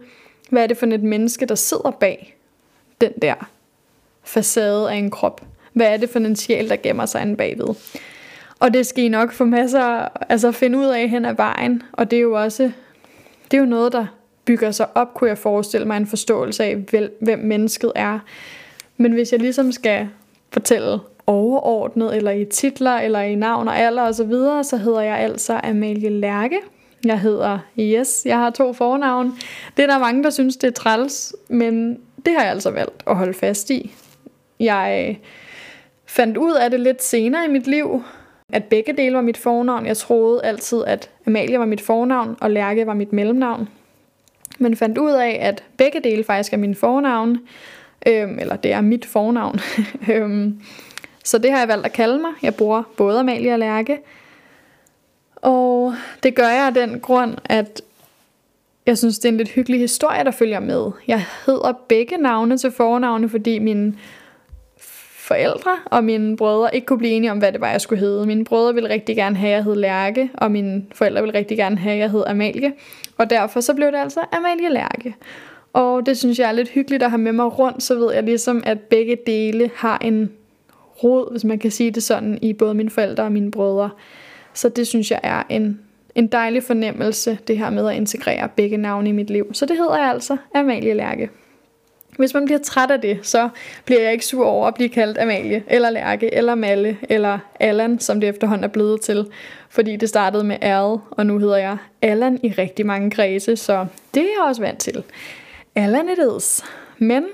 hvad 0.51 0.63
er 0.63 0.67
det 0.67 0.77
for 0.77 0.87
et 0.87 1.03
menneske, 1.03 1.47
der 1.47 1.55
sidder 1.55 1.91
bag 1.91 2.37
den 3.03 3.13
der 3.23 3.35
facade 4.25 4.91
af 4.91 4.95
en 4.97 5.11
krop. 5.11 5.41
Hvad 5.73 5.87
er 5.87 5.97
det 5.97 6.11
for 6.11 6.19
en 6.19 6.37
sjæl, 6.37 6.69
der 6.69 6.77
gemmer 6.77 7.07
sig 7.07 7.23
inde 7.23 7.37
bagved. 7.37 7.75
Og 8.59 8.75
det 8.75 8.87
skal 8.87 9.05
I 9.05 9.09
nok 9.09 9.33
få 9.33 9.45
masser 9.45 10.09
altså 10.29 10.53
finde 10.53 10.79
ud 10.79 10.87
af 10.87 11.09
hen 11.09 11.25
ad 11.25 11.35
vejen. 11.35 11.83
Og 11.93 12.11
det 12.11 12.17
er 12.17 12.21
jo 12.21 12.43
også 12.43 12.71
det 13.51 13.57
er 13.57 13.61
jo 13.63 13.69
noget, 13.69 13.93
der 13.93 14.07
bygger 14.45 14.71
sig 14.71 14.87
op, 14.95 15.15
kunne 15.15 15.31
jeg 15.31 15.39
forestille 15.39 15.87
mig, 15.87 15.97
en 15.97 16.07
forståelse 16.07 16.65
af, 16.65 16.77
hvem 17.21 17.39
mennesket 17.39 17.93
er. 17.95 18.19
Men 18.97 19.13
hvis 19.13 19.33
jeg 19.33 19.41
ligesom 19.41 19.73
skal 19.73 20.09
fortælle 20.53 20.99
overordnet, 21.27 22.17
eller 22.17 22.31
i 22.31 22.45
titler, 22.45 22.93
eller 22.93 23.21
i 23.21 23.35
navn 23.35 23.69
og 23.69 23.79
alder 23.79 24.03
osv., 24.03 24.13
så, 24.13 24.25
videre, 24.25 24.65
så 24.65 24.77
hedder 24.77 25.01
jeg 25.01 25.19
altså 25.19 25.61
Amalie 25.65 26.09
Lærke. 26.09 26.59
Jeg 27.05 27.21
hedder 27.21 27.59
Yes, 27.79 28.23
jeg 28.25 28.39
har 28.39 28.51
to 28.51 28.73
fornavn. 28.73 29.39
Det 29.77 29.83
er 29.83 29.87
der 29.87 29.99
mange, 29.99 30.23
der 30.23 30.31
synes, 30.31 30.57
det 30.57 30.69
er 30.69 30.73
træls, 30.73 31.35
men 31.49 31.99
det 32.27 32.35
har 32.35 32.43
jeg 32.43 32.51
altså 32.51 32.71
valgt 32.71 33.03
at 33.07 33.17
holde 33.17 33.35
fast 33.35 33.71
i. 33.71 33.95
Jeg 34.61 35.19
fandt 36.07 36.37
ud 36.37 36.53
af 36.53 36.71
det 36.71 36.81
lidt 36.81 37.03
senere 37.03 37.45
i 37.45 37.49
mit 37.49 37.67
liv, 37.67 38.03
at 38.53 38.65
begge 38.65 38.93
dele 38.93 39.15
var 39.15 39.23
mit 39.23 39.37
fornavn. 39.37 39.87
Jeg 39.87 39.97
troede 39.97 40.45
altid, 40.45 40.85
at 40.87 41.11
Amalie 41.27 41.59
var 41.59 41.67
mit 41.67 41.81
fornavn, 41.81 42.37
og 42.41 42.51
Lærke 42.51 42.87
var 42.87 42.95
mit 42.95 43.13
mellemnavn. 43.13 43.69
Men 44.59 44.77
fandt 44.77 44.99
ud 44.99 45.11
af, 45.11 45.39
at 45.41 45.65
begge 45.77 46.01
dele 46.01 46.25
faktisk 46.25 46.53
er 46.53 46.57
min 46.57 46.75
fornavn, 46.75 47.39
øhm, 48.07 48.39
eller 48.39 48.57
det 48.57 48.73
er 48.73 48.81
mit 48.81 49.07
fornavn. 49.07 49.61
øhm, 50.13 50.61
så 51.25 51.39
det 51.39 51.51
har 51.51 51.59
jeg 51.59 51.69
valgt 51.69 51.87
at 51.87 51.93
kalde 51.93 52.19
mig. 52.19 52.33
Jeg 52.43 52.55
bruger 52.55 52.83
både 52.97 53.21
Amalie 53.21 53.53
og 53.53 53.59
Lærke. 53.59 53.99
Og 55.37 55.95
det 56.23 56.35
gør 56.35 56.49
jeg 56.49 56.67
af 56.67 56.75
den 56.75 57.01
grund, 57.01 57.35
at 57.45 57.83
jeg 58.87 58.99
synes, 58.99 59.19
det 59.19 59.29
er 59.29 59.33
en 59.33 59.39
lidt 59.39 59.49
hyggelig 59.49 59.81
historie, 59.81 60.25
der 60.25 60.31
følger 60.31 60.61
med. 60.61 60.91
Jeg 61.09 61.25
hedder 61.47 61.73
begge 61.89 62.17
navne 62.17 62.59
til 62.59 62.71
fornavne, 62.71 63.29
fordi 63.29 63.59
min 63.59 63.99
forældre 65.17 65.71
og 65.85 66.05
mine 66.05 66.37
brødre 66.37 66.75
ikke 66.75 66.87
kunne 66.87 66.99
blive 66.99 67.13
enige 67.13 67.31
om, 67.31 67.39
hvad 67.39 67.53
det 67.53 67.61
var, 67.61 67.71
jeg 67.71 67.81
skulle 67.81 68.01
hedde. 68.01 68.27
Mine 68.27 68.45
brødre 68.45 68.75
ville 68.75 68.89
rigtig 68.89 69.17
gerne 69.17 69.37
have, 69.37 69.51
at 69.51 69.57
jeg 69.57 69.65
hed 69.65 69.75
Lærke, 69.75 70.31
og 70.35 70.51
mine 70.51 70.85
forældre 70.93 71.23
ville 71.23 71.39
rigtig 71.39 71.57
gerne 71.57 71.77
have, 71.77 71.93
at 71.93 71.99
jeg 71.99 72.11
hed 72.11 72.25
Amalie. 72.27 72.73
Og 73.19 73.31
derfor 73.31 73.61
så 73.61 73.75
blev 73.75 73.93
det 73.93 73.99
altså 73.99 74.21
Amalie 74.33 74.69
Lærke. 74.69 75.15
Og 75.73 76.07
det 76.07 76.19
synes 76.19 76.39
jeg 76.39 76.49
er 76.49 76.53
lidt 76.53 76.69
hyggeligt 76.69 77.03
at 77.03 77.11
have 77.11 77.21
med 77.21 77.33
mig 77.33 77.59
rundt, 77.59 77.83
så 77.83 77.95
ved 77.95 78.15
jeg 78.15 78.23
ligesom, 78.23 78.63
at 78.67 78.81
begge 78.81 79.17
dele 79.27 79.71
har 79.75 79.99
en 79.99 80.31
rod, 81.05 81.31
hvis 81.31 81.45
man 81.45 81.59
kan 81.59 81.71
sige 81.71 81.91
det 81.91 82.03
sådan, 82.03 82.39
i 82.43 82.53
både 82.53 82.75
mine 82.75 82.91
forældre 82.91 83.25
og 83.25 83.33
mine 83.33 83.51
brødre. 83.51 83.91
Så 84.55 84.69
det 84.69 84.87
synes 84.87 85.11
jeg 85.11 85.21
er 85.23 85.43
en, 85.49 85.81
en 86.15 86.27
dejlig 86.27 86.63
fornemmelse, 86.63 87.39
det 87.47 87.59
her 87.59 87.71
med 87.71 87.89
at 87.89 87.97
integrere 87.97 88.49
begge 88.57 88.77
navne 88.77 89.09
i 89.09 89.13
mit 89.13 89.31
liv. 89.31 89.55
Så 89.55 89.67
det 89.67 89.77
hedder 89.77 89.97
jeg 89.97 90.11
altså 90.11 90.37
Amalie 90.55 90.95
Lærke. 90.95 91.31
Hvis 92.17 92.35
man 92.35 92.45
bliver 92.45 92.59
træt 92.59 92.91
af 92.91 93.01
det, 93.01 93.19
så 93.23 93.49
bliver 93.85 94.01
jeg 94.01 94.13
ikke 94.13 94.27
sur 94.27 94.47
over 94.47 94.67
at 94.67 94.75
blive 94.75 94.89
kaldt 94.89 95.19
Amalie, 95.19 95.65
eller 95.67 95.91
Lærke, 95.91 96.35
eller 96.35 96.55
Malle, 96.55 96.99
eller 97.09 97.39
Allan, 97.61 98.01
som 98.01 98.21
det 98.21 98.29
efterhånden 98.29 98.65
er 98.65 98.69
blevet 98.69 99.01
til. 99.01 99.27
Fordi 99.69 99.97
det 99.97 100.09
startede 100.09 100.45
med 100.45 100.57
Al, 100.61 100.99
og 101.11 101.27
nu 101.27 101.39
hedder 101.39 101.57
jeg 101.57 101.77
Allan 102.03 102.41
i 102.43 102.49
rigtig 102.49 102.87
mange 102.87 103.11
kredse, 103.11 103.57
så 103.57 103.87
det 104.15 104.23
er 104.23 104.27
jeg 104.27 104.49
også 104.49 104.63
vant 104.63 104.79
til. 104.79 105.05
Allan 105.75 106.09
it 106.09 106.19
is. 106.39 106.65
Men 106.99 107.25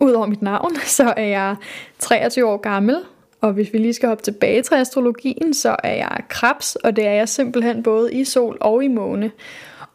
udover 0.00 0.26
mit 0.26 0.42
navn, 0.42 0.76
så 0.76 1.14
er 1.16 1.24
jeg 1.24 1.56
23 1.98 2.46
år 2.46 2.56
gammel, 2.56 2.96
og 3.40 3.52
hvis 3.52 3.72
vi 3.72 3.78
lige 3.78 3.94
skal 3.94 4.08
hoppe 4.08 4.24
tilbage 4.24 4.62
til 4.62 4.74
astrologien, 4.74 5.54
så 5.54 5.76
er 5.82 5.94
jeg 5.94 6.18
krebs, 6.28 6.76
og 6.76 6.96
det 6.96 7.06
er 7.06 7.12
jeg 7.12 7.28
simpelthen 7.28 7.82
både 7.82 8.12
i 8.12 8.24
sol 8.24 8.58
og 8.60 8.84
i 8.84 8.88
måne, 8.88 9.30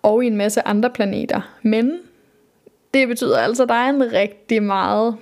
og 0.02 0.24
i 0.24 0.28
en 0.28 0.38
masse 0.38 0.68
andre 0.68 0.90
planeter. 0.90 1.56
Men 1.62 2.00
det 2.94 3.08
betyder 3.08 3.38
altså, 3.38 3.64
at 3.64 3.70
der 3.70 3.76
er 3.76 3.90
en 3.90 4.14
rigtig 4.14 4.64
meget, 4.64 5.16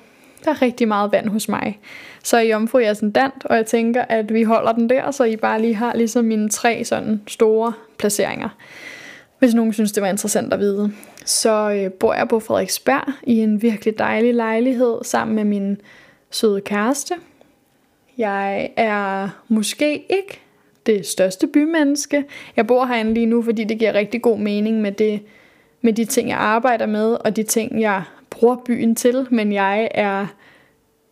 der 0.46 0.52
er 0.52 0.62
rigtig 0.62 0.88
meget 0.88 1.12
vand 1.12 1.30
hos 1.30 1.50
mig. 1.50 1.80
Så 2.24 2.38
er 2.38 2.42
jomfru 2.42 2.78
i 2.78 2.84
ascendant, 2.84 3.46
og 3.46 3.56
jeg 3.56 3.66
tænker, 3.66 4.02
at 4.02 4.34
vi 4.34 4.44
holder 4.44 4.72
den 4.72 4.90
der, 4.90 5.12
så 5.12 5.24
I 5.24 5.36
bare 5.36 5.62
lige 5.62 5.76
har 5.76 5.96
ligesom 5.96 6.26
mine 6.26 6.50
tre 6.50 6.84
sådan 6.84 7.22
store 7.28 7.74
placeringer. 7.98 8.50
Hvis 9.40 9.54
nogen 9.54 9.74
synes, 9.74 9.92
det 9.92 10.04
var 10.04 10.10
interessant 10.10 10.54
at 10.54 10.60
vide. 10.60 10.92
Så 11.26 11.72
øh, 11.72 11.92
bor 11.92 12.14
jeg 12.14 12.28
på 12.28 12.40
Frederiksberg 12.40 13.14
i 13.24 13.40
en 13.40 13.62
virkelig 13.62 14.00
dejlig 14.00 14.34
lejlighed 14.34 14.98
sammen 15.04 15.36
med 15.36 15.44
min 15.44 15.82
søde 16.32 16.62
kæreste. 16.62 17.14
Jeg 18.20 18.70
er 18.76 19.30
måske 19.48 19.94
ikke 19.94 20.40
det 20.86 21.06
største 21.06 21.48
bymenneske. 21.48 22.26
Jeg 22.56 22.68
bor 22.68 22.86
herinde 22.86 23.14
lige 23.14 23.26
nu, 23.26 23.42
fordi 23.42 23.64
det 23.64 23.80
giver 23.80 23.94
rigtig 23.94 24.22
god 24.22 24.38
mening 24.38 24.82
med, 24.82 24.92
det, 24.92 25.20
med 25.82 25.94
de 25.94 26.06
ting, 26.06 26.30
jeg 26.30 26.38
arbejder 26.38 26.86
med, 26.86 27.18
og 27.26 27.36
de 27.36 27.44
ting, 27.44 27.82
jeg 27.82 28.04
bruger 28.30 28.56
byen 28.66 28.96
til. 28.96 29.28
Men 29.32 29.54
jeg 29.54 29.90
er 29.92 30.28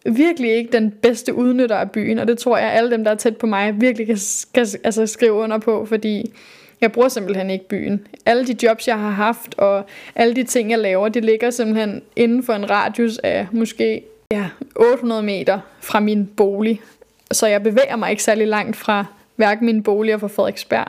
virkelig 0.05 0.51
ikke 0.51 0.71
den 0.71 0.91
bedste 0.91 1.33
udnytter 1.33 1.75
af 1.75 1.91
byen, 1.91 2.19
og 2.19 2.27
det 2.27 2.37
tror 2.37 2.57
jeg, 2.57 2.71
alle 2.71 2.91
dem, 2.91 3.03
der 3.03 3.11
er 3.11 3.15
tæt 3.15 3.37
på 3.37 3.47
mig, 3.47 3.81
virkelig 3.81 4.07
kan, 4.07 4.17
kan 4.53 4.67
altså, 4.83 5.05
skrive 5.05 5.33
under 5.33 5.57
på, 5.57 5.85
fordi 5.85 6.33
jeg 6.81 6.91
bruger 6.91 7.07
simpelthen 7.07 7.49
ikke 7.49 7.67
byen. 7.67 8.07
Alle 8.25 8.47
de 8.47 8.55
jobs, 8.63 8.87
jeg 8.87 8.99
har 8.99 9.09
haft, 9.09 9.55
og 9.57 9.85
alle 10.15 10.35
de 10.35 10.43
ting, 10.43 10.71
jeg 10.71 10.79
laver, 10.79 11.09
det 11.09 11.25
ligger 11.25 11.49
simpelthen 11.49 12.01
inden 12.15 12.43
for 12.43 12.53
en 12.53 12.69
radius 12.69 13.17
af 13.17 13.47
måske 13.51 14.03
ja, 14.31 14.49
800 14.75 15.23
meter 15.23 15.59
fra 15.81 15.99
min 15.99 16.27
bolig. 16.27 16.81
Så 17.31 17.47
jeg 17.47 17.63
bevæger 17.63 17.95
mig 17.95 18.11
ikke 18.11 18.23
særlig 18.23 18.47
langt 18.47 18.75
fra 18.75 19.05
hverken 19.35 19.65
min 19.65 19.83
bolig 19.83 20.13
og 20.13 20.19
fra 20.19 20.27
Frederiksberg. 20.27 20.87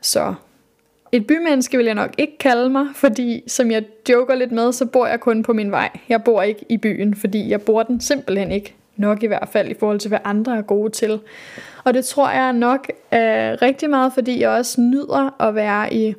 Så 0.00 0.34
et 1.12 1.26
bymenneske 1.26 1.76
vil 1.76 1.86
jeg 1.86 1.94
nok 1.94 2.14
ikke 2.18 2.38
kalde 2.38 2.70
mig, 2.70 2.86
fordi 2.94 3.42
som 3.46 3.70
jeg 3.70 3.84
joker 4.08 4.34
lidt 4.34 4.52
med, 4.52 4.72
så 4.72 4.86
bor 4.86 5.06
jeg 5.06 5.20
kun 5.20 5.42
på 5.42 5.52
min 5.52 5.70
vej. 5.70 5.88
Jeg 6.08 6.24
bor 6.24 6.42
ikke 6.42 6.64
i 6.68 6.76
byen, 6.76 7.14
fordi 7.14 7.48
jeg 7.48 7.62
bor 7.62 7.82
den 7.82 8.00
simpelthen 8.00 8.52
ikke 8.52 8.74
nok 8.96 9.22
i 9.22 9.26
hvert 9.26 9.48
fald 9.52 9.70
i 9.70 9.74
forhold 9.80 9.98
til, 10.00 10.08
hvad 10.08 10.18
andre 10.24 10.56
er 10.56 10.62
gode 10.62 10.90
til. 10.90 11.20
Og 11.84 11.94
det 11.94 12.04
tror 12.04 12.30
jeg 12.30 12.52
nok 12.52 12.86
øh, 13.12 13.18
rigtig 13.62 13.90
meget, 13.90 14.12
fordi 14.12 14.40
jeg 14.40 14.50
også 14.50 14.80
nyder 14.80 15.42
at 15.42 15.54
være 15.54 15.94
i 15.94 16.14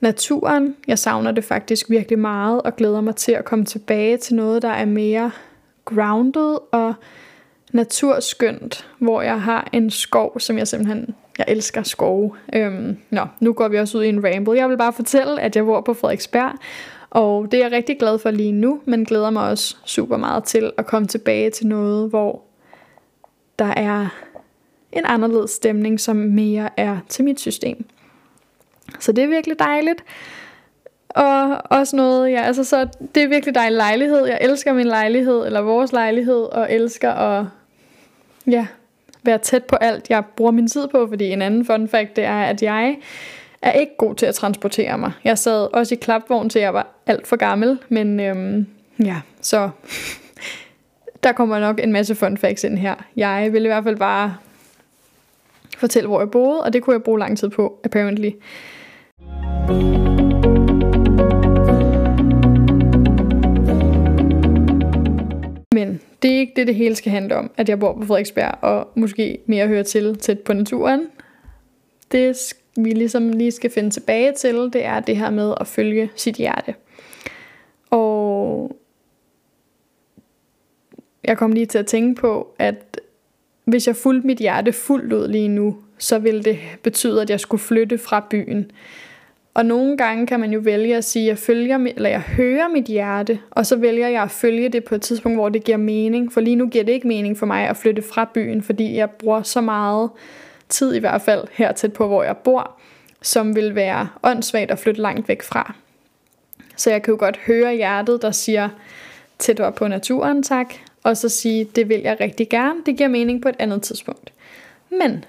naturen. 0.00 0.76
Jeg 0.86 0.98
savner 0.98 1.32
det 1.32 1.44
faktisk 1.44 1.90
virkelig 1.90 2.18
meget 2.18 2.62
og 2.62 2.76
glæder 2.76 3.00
mig 3.00 3.16
til 3.16 3.32
at 3.32 3.44
komme 3.44 3.64
tilbage 3.64 4.16
til 4.16 4.34
noget, 4.34 4.62
der 4.62 4.68
er 4.68 4.84
mere 4.84 5.30
grounded 5.84 6.56
og 6.72 6.94
naturskønt, 7.72 8.86
hvor 8.98 9.22
jeg 9.22 9.42
har 9.42 9.68
en 9.72 9.90
skov, 9.90 10.40
som 10.40 10.58
jeg 10.58 10.68
simpelthen, 10.68 11.14
jeg 11.38 11.46
elsker 11.48 11.82
skove. 11.82 12.36
Øhm, 12.54 12.96
nå, 13.10 13.26
nu 13.40 13.52
går 13.52 13.68
vi 13.68 13.78
også 13.78 13.98
ud 13.98 14.02
i 14.02 14.08
en 14.08 14.24
ramble. 14.24 14.58
Jeg 14.58 14.68
vil 14.68 14.78
bare 14.78 14.92
fortælle, 14.92 15.40
at 15.40 15.56
jeg 15.56 15.64
bor 15.64 15.80
på 15.80 15.94
Frederiksberg, 15.94 16.52
og 17.10 17.52
det 17.52 17.58
er 17.58 17.64
jeg 17.64 17.72
rigtig 17.72 17.98
glad 17.98 18.18
for 18.18 18.30
lige 18.30 18.52
nu, 18.52 18.80
men 18.84 19.04
glæder 19.04 19.30
mig 19.30 19.48
også 19.48 19.76
super 19.84 20.16
meget 20.16 20.44
til 20.44 20.72
at 20.78 20.86
komme 20.86 21.08
tilbage 21.08 21.50
til 21.50 21.66
noget, 21.66 22.10
hvor 22.10 22.42
der 23.58 23.74
er 23.76 24.08
en 24.92 25.04
anderledes 25.06 25.50
stemning, 25.50 26.00
som 26.00 26.16
mere 26.16 26.68
er 26.76 26.98
til 27.08 27.24
mit 27.24 27.40
system. 27.40 27.84
Så 29.00 29.12
det 29.12 29.24
er 29.24 29.28
virkelig 29.28 29.58
dejligt. 29.58 30.04
Og 31.08 31.58
også 31.64 31.96
noget, 31.96 32.30
ja, 32.30 32.42
altså 32.42 32.64
så 32.64 32.88
det 33.14 33.22
er 33.22 33.28
virkelig 33.28 33.54
dejlig 33.54 33.76
lejlighed. 33.76 34.26
Jeg 34.26 34.38
elsker 34.40 34.72
min 34.72 34.86
lejlighed, 34.86 35.46
eller 35.46 35.60
vores 35.60 35.92
lejlighed, 35.92 36.42
og 36.42 36.72
elsker 36.72 37.12
at 37.12 37.46
ja, 38.46 38.66
være 39.22 39.38
tæt 39.38 39.64
på 39.64 39.76
alt, 39.76 40.10
jeg 40.10 40.24
bruger 40.36 40.50
min 40.50 40.68
tid 40.68 40.88
på, 40.88 41.06
fordi 41.08 41.30
en 41.30 41.42
anden 41.42 41.66
fun 41.66 41.88
fact, 41.88 42.16
det 42.16 42.24
er, 42.24 42.42
at 42.42 42.62
jeg 42.62 42.96
er 43.62 43.72
ikke 43.72 43.92
god 43.98 44.14
til 44.14 44.26
at 44.26 44.34
transportere 44.34 44.98
mig. 44.98 45.12
Jeg 45.24 45.38
sad 45.38 45.68
også 45.72 45.94
i 45.94 45.98
klapvogn, 46.02 46.48
til 46.48 46.60
jeg 46.60 46.74
var 46.74 46.86
alt 47.06 47.26
for 47.26 47.36
gammel, 47.36 47.78
men 47.88 48.20
øhm, 48.20 48.66
ja, 49.04 49.20
så 49.40 49.70
der 51.24 51.32
kommer 51.32 51.60
nok 51.60 51.80
en 51.82 51.92
masse 51.92 52.14
fun 52.14 52.36
facts 52.36 52.64
ind 52.64 52.78
her. 52.78 52.94
Jeg 53.16 53.52
ville 53.52 53.66
i 53.66 53.70
hvert 53.70 53.84
fald 53.84 53.96
bare 53.96 54.36
fortælle, 55.78 56.08
hvor 56.08 56.20
jeg 56.20 56.30
boede, 56.30 56.60
og 56.62 56.72
det 56.72 56.82
kunne 56.82 56.94
jeg 56.94 57.02
bruge 57.02 57.18
lang 57.18 57.38
tid 57.38 57.48
på, 57.48 57.80
apparently. 57.84 58.30
Men 59.68 60.11
det 66.22 66.34
er 66.34 66.38
ikke 66.38 66.52
det, 66.56 66.66
det 66.66 66.74
hele 66.74 66.94
skal 66.94 67.12
handle 67.12 67.36
om, 67.36 67.50
at 67.56 67.68
jeg 67.68 67.80
bor 67.80 67.92
på 67.92 68.06
Frederiksberg, 68.06 68.54
og 68.60 68.88
måske 68.94 69.38
mere 69.46 69.68
hører 69.68 69.82
til 69.82 70.18
tæt 70.18 70.38
på 70.38 70.52
naturen. 70.52 71.06
Det 72.12 72.54
vi 72.76 72.90
ligesom 72.90 73.28
lige 73.28 73.50
skal 73.50 73.70
finde 73.70 73.90
tilbage 73.90 74.32
til, 74.32 74.56
det 74.56 74.84
er 74.84 75.00
det 75.00 75.16
her 75.16 75.30
med 75.30 75.54
at 75.60 75.66
følge 75.66 76.10
sit 76.16 76.34
hjerte. 76.34 76.74
Og 77.90 78.76
jeg 81.24 81.38
kom 81.38 81.52
lige 81.52 81.66
til 81.66 81.78
at 81.78 81.86
tænke 81.86 82.20
på, 82.20 82.54
at 82.58 83.00
hvis 83.64 83.86
jeg 83.86 83.96
fulgte 83.96 84.26
mit 84.26 84.38
hjerte 84.38 84.72
fuldt 84.72 85.12
ud 85.12 85.28
lige 85.28 85.48
nu, 85.48 85.76
så 85.98 86.18
ville 86.18 86.42
det 86.42 86.58
betyde, 86.82 87.22
at 87.22 87.30
jeg 87.30 87.40
skulle 87.40 87.60
flytte 87.60 87.98
fra 87.98 88.26
byen. 88.30 88.70
Og 89.54 89.66
nogle 89.66 89.96
gange 89.96 90.26
kan 90.26 90.40
man 90.40 90.52
jo 90.52 90.60
vælge 90.60 90.96
at 90.96 91.04
sige, 91.04 91.22
at 91.22 91.28
jeg, 91.28 91.38
følger, 91.38 91.78
eller 91.96 92.10
jeg 92.10 92.20
hører 92.20 92.68
mit 92.68 92.84
hjerte, 92.84 93.38
og 93.50 93.66
så 93.66 93.76
vælger 93.76 94.08
jeg 94.08 94.22
at 94.22 94.30
følge 94.30 94.68
det 94.68 94.84
på 94.84 94.94
et 94.94 95.02
tidspunkt, 95.02 95.38
hvor 95.38 95.48
det 95.48 95.64
giver 95.64 95.78
mening. 95.78 96.32
For 96.32 96.40
lige 96.40 96.56
nu 96.56 96.66
giver 96.66 96.84
det 96.84 96.92
ikke 96.92 97.08
mening 97.08 97.38
for 97.38 97.46
mig 97.46 97.68
at 97.68 97.76
flytte 97.76 98.02
fra 98.02 98.30
byen, 98.34 98.62
fordi 98.62 98.96
jeg 98.96 99.10
bruger 99.10 99.42
så 99.42 99.60
meget 99.60 100.10
tid 100.68 100.94
i 100.94 100.98
hvert 100.98 101.22
fald 101.22 101.44
her 101.52 101.72
tæt 101.72 101.92
på, 101.92 102.06
hvor 102.06 102.22
jeg 102.22 102.36
bor, 102.36 102.80
som 103.22 103.56
vil 103.56 103.74
være 103.74 104.08
åndssvagt 104.22 104.70
at 104.70 104.78
flytte 104.78 105.00
langt 105.00 105.28
væk 105.28 105.42
fra. 105.42 105.74
Så 106.76 106.90
jeg 106.90 107.02
kan 107.02 107.12
jo 107.12 107.18
godt 107.18 107.36
høre 107.46 107.74
hjertet, 107.74 108.22
der 108.22 108.30
siger 108.30 108.68
tættere 109.38 109.72
på 109.72 109.88
naturen, 109.88 110.42
tak, 110.42 110.74
og 111.02 111.16
så 111.16 111.28
sige, 111.28 111.64
det 111.64 111.88
vil 111.88 112.00
jeg 112.00 112.16
rigtig 112.20 112.48
gerne, 112.48 112.80
det 112.86 112.96
giver 112.96 113.08
mening 113.08 113.42
på 113.42 113.48
et 113.48 113.56
andet 113.58 113.82
tidspunkt. 113.82 114.32
Men 114.90 115.24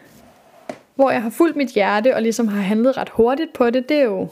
hvor 0.96 1.12
jeg 1.12 1.22
har 1.22 1.30
fulgt 1.30 1.56
mit 1.56 1.70
hjerte 1.70 2.16
og 2.16 2.22
ligesom 2.22 2.48
har 2.48 2.62
handlet 2.62 2.98
ret 2.98 3.10
hurtigt 3.10 3.54
på 3.54 3.70
det, 3.70 3.90
det 3.90 3.98
er 3.98 4.04
jo 4.04 4.28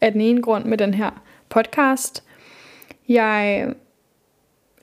af 0.00 0.12
den 0.12 0.20
ene 0.20 0.42
grund 0.42 0.64
med 0.64 0.78
den 0.78 0.94
her 0.94 1.22
podcast. 1.48 2.24
Jeg 3.08 3.66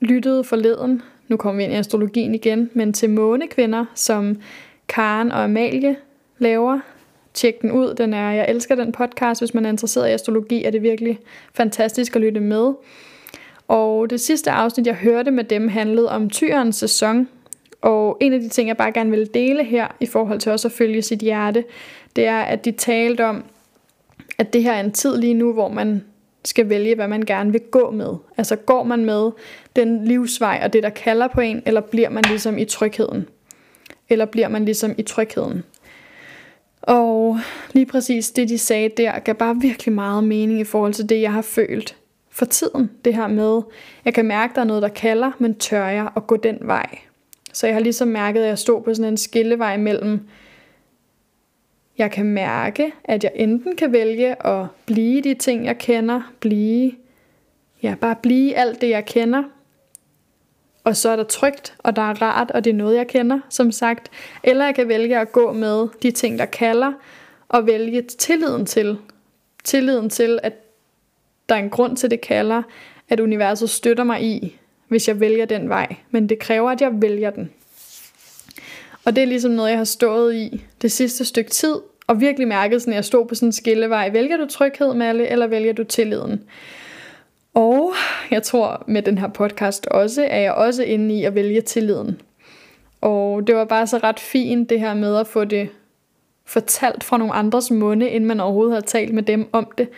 lyttede 0.00 0.44
forleden, 0.44 1.02
nu 1.28 1.36
kommer 1.36 1.56
vi 1.56 1.64
ind 1.64 1.72
i 1.72 1.76
astrologien 1.76 2.34
igen, 2.34 2.70
men 2.74 2.92
til 2.92 3.10
månekvinder, 3.10 3.84
som 3.94 4.36
Karen 4.88 5.32
og 5.32 5.44
Amalie 5.44 5.96
laver. 6.38 6.80
Tjek 7.34 7.62
den 7.62 7.72
ud, 7.72 7.94
den 7.94 8.14
er, 8.14 8.30
jeg 8.30 8.46
elsker 8.48 8.74
den 8.74 8.92
podcast, 8.92 9.40
hvis 9.40 9.54
man 9.54 9.66
er 9.66 9.70
interesseret 9.70 10.08
i 10.08 10.12
astrologi, 10.12 10.64
er 10.64 10.70
det 10.70 10.82
virkelig 10.82 11.18
fantastisk 11.54 12.16
at 12.16 12.22
lytte 12.22 12.40
med. 12.40 12.72
Og 13.68 14.10
det 14.10 14.20
sidste 14.20 14.50
afsnit, 14.50 14.86
jeg 14.86 14.94
hørte 14.94 15.30
med 15.30 15.44
dem, 15.44 15.68
handlede 15.68 16.10
om 16.10 16.30
tyrens 16.30 16.76
sæson, 16.76 17.28
og 17.84 18.16
en 18.20 18.32
af 18.32 18.40
de 18.40 18.48
ting, 18.48 18.68
jeg 18.68 18.76
bare 18.76 18.92
gerne 18.92 19.10
vil 19.10 19.30
dele 19.34 19.64
her, 19.64 19.86
i 20.00 20.06
forhold 20.06 20.40
til 20.40 20.52
også 20.52 20.68
at 20.68 20.72
følge 20.72 21.02
sit 21.02 21.18
hjerte, 21.18 21.64
det 22.16 22.26
er, 22.26 22.40
at 22.40 22.64
de 22.64 22.70
talte 22.70 23.24
om, 23.24 23.44
at 24.38 24.52
det 24.52 24.62
her 24.62 24.72
er 24.72 24.80
en 24.80 24.92
tid 24.92 25.16
lige 25.16 25.34
nu, 25.34 25.52
hvor 25.52 25.68
man 25.68 26.04
skal 26.44 26.68
vælge, 26.68 26.94
hvad 26.94 27.08
man 27.08 27.22
gerne 27.22 27.52
vil 27.52 27.60
gå 27.60 27.90
med. 27.90 28.14
Altså 28.36 28.56
går 28.56 28.82
man 28.82 29.04
med 29.04 29.30
den 29.76 30.04
livsvej 30.04 30.60
og 30.64 30.72
det, 30.72 30.82
der 30.82 30.90
kalder 30.90 31.28
på 31.28 31.40
en, 31.40 31.62
eller 31.66 31.80
bliver 31.80 32.08
man 32.08 32.24
ligesom 32.28 32.58
i 32.58 32.64
trygheden? 32.64 33.28
Eller 34.08 34.24
bliver 34.24 34.48
man 34.48 34.64
ligesom 34.64 34.94
i 34.98 35.02
trygheden? 35.02 35.64
Og 36.82 37.38
lige 37.72 37.86
præcis 37.86 38.30
det, 38.30 38.48
de 38.48 38.58
sagde 38.58 38.88
der, 38.88 39.18
gav 39.18 39.34
bare 39.34 39.56
virkelig 39.60 39.94
meget 39.94 40.24
mening 40.24 40.60
i 40.60 40.64
forhold 40.64 40.94
til 40.94 41.08
det, 41.08 41.20
jeg 41.20 41.32
har 41.32 41.42
følt 41.42 41.96
for 42.30 42.44
tiden. 42.44 42.90
Det 43.04 43.14
her 43.14 43.26
med, 43.26 43.62
jeg 44.04 44.14
kan 44.14 44.24
mærke, 44.24 44.54
der 44.54 44.60
er 44.60 44.64
noget, 44.64 44.82
der 44.82 44.88
kalder, 44.88 45.30
men 45.38 45.54
tør 45.54 45.86
jeg 45.86 46.08
at 46.16 46.26
gå 46.26 46.36
den 46.36 46.58
vej? 46.60 46.98
Så 47.54 47.66
jeg 47.66 47.76
har 47.76 47.80
ligesom 47.80 48.08
mærket, 48.08 48.40
at 48.40 48.48
jeg 48.48 48.58
stod 48.58 48.82
på 48.82 48.94
sådan 48.94 49.12
en 49.12 49.16
skillevej 49.16 49.76
mellem, 49.76 50.28
jeg 51.98 52.10
kan 52.10 52.26
mærke, 52.26 52.92
at 53.04 53.24
jeg 53.24 53.32
enten 53.34 53.76
kan 53.76 53.92
vælge 53.92 54.46
at 54.46 54.66
blive 54.86 55.22
de 55.22 55.34
ting, 55.34 55.64
jeg 55.64 55.78
kender, 55.78 56.32
blive, 56.40 56.92
ja, 57.82 57.94
bare 58.00 58.16
blive 58.22 58.56
alt 58.56 58.80
det, 58.80 58.88
jeg 58.88 59.04
kender, 59.04 59.42
og 60.84 60.96
så 60.96 61.08
er 61.08 61.16
der 61.16 61.24
trygt, 61.24 61.74
og 61.78 61.96
der 61.96 62.02
er 62.02 62.22
rart, 62.22 62.50
og 62.50 62.64
det 62.64 62.70
er 62.70 62.74
noget, 62.74 62.96
jeg 62.96 63.06
kender, 63.06 63.40
som 63.48 63.72
sagt. 63.72 64.10
Eller 64.42 64.64
jeg 64.64 64.74
kan 64.74 64.88
vælge 64.88 65.18
at 65.18 65.32
gå 65.32 65.52
med 65.52 65.88
de 66.02 66.10
ting, 66.10 66.38
der 66.38 66.44
kalder, 66.44 66.92
og 67.48 67.66
vælge 67.66 68.02
tilliden 68.02 68.66
til. 68.66 68.98
Tilliden 69.64 70.10
til, 70.10 70.38
at 70.42 70.52
der 71.48 71.54
er 71.54 71.58
en 71.58 71.70
grund 71.70 71.96
til, 71.96 72.10
det 72.10 72.20
kalder, 72.20 72.62
at 73.08 73.20
universet 73.20 73.70
støtter 73.70 74.04
mig 74.04 74.22
i, 74.22 74.58
hvis 74.88 75.08
jeg 75.08 75.20
vælger 75.20 75.44
den 75.44 75.68
vej. 75.68 75.96
Men 76.10 76.28
det 76.28 76.38
kræver, 76.38 76.70
at 76.70 76.80
jeg 76.80 76.90
vælger 76.92 77.30
den. 77.30 77.50
Og 79.04 79.16
det 79.16 79.22
er 79.22 79.26
ligesom 79.26 79.50
noget, 79.50 79.70
jeg 79.70 79.78
har 79.78 79.84
stået 79.84 80.34
i 80.34 80.64
det 80.82 80.92
sidste 80.92 81.24
stykke 81.24 81.50
tid, 81.50 81.74
og 82.06 82.20
virkelig 82.20 82.48
mærket, 82.48 82.82
sådan, 82.82 82.92
at 82.92 82.96
jeg 82.96 83.04
stod 83.04 83.26
på 83.26 83.34
sådan 83.34 83.48
en 83.48 83.52
skillevej. 83.52 84.10
Vælger 84.10 84.36
du 84.36 84.46
tryghed, 84.46 84.94
Malle, 84.94 85.28
eller 85.28 85.46
vælger 85.46 85.72
du 85.72 85.84
tilliden? 85.84 86.42
Og 87.54 87.92
jeg 88.30 88.42
tror 88.42 88.84
med 88.86 89.02
den 89.02 89.18
her 89.18 89.28
podcast 89.28 89.86
også, 89.86 90.26
er 90.30 90.40
jeg 90.40 90.52
også 90.52 90.82
inde 90.82 91.14
i 91.14 91.24
at 91.24 91.34
vælge 91.34 91.60
tilliden. 91.60 92.20
Og 93.00 93.46
det 93.46 93.54
var 93.54 93.64
bare 93.64 93.86
så 93.86 93.98
ret 93.98 94.20
fint 94.20 94.70
det 94.70 94.80
her 94.80 94.94
med 94.94 95.16
at 95.16 95.26
få 95.26 95.44
det 95.44 95.68
fortalt 96.44 97.04
fra 97.04 97.18
nogle 97.18 97.34
andres 97.34 97.70
munde, 97.70 98.08
inden 98.08 98.28
man 98.28 98.40
overhovedet 98.40 98.74
havde 98.74 98.86
talt 98.86 99.14
med 99.14 99.22
dem 99.22 99.48
om 99.52 99.72
det 99.78 99.88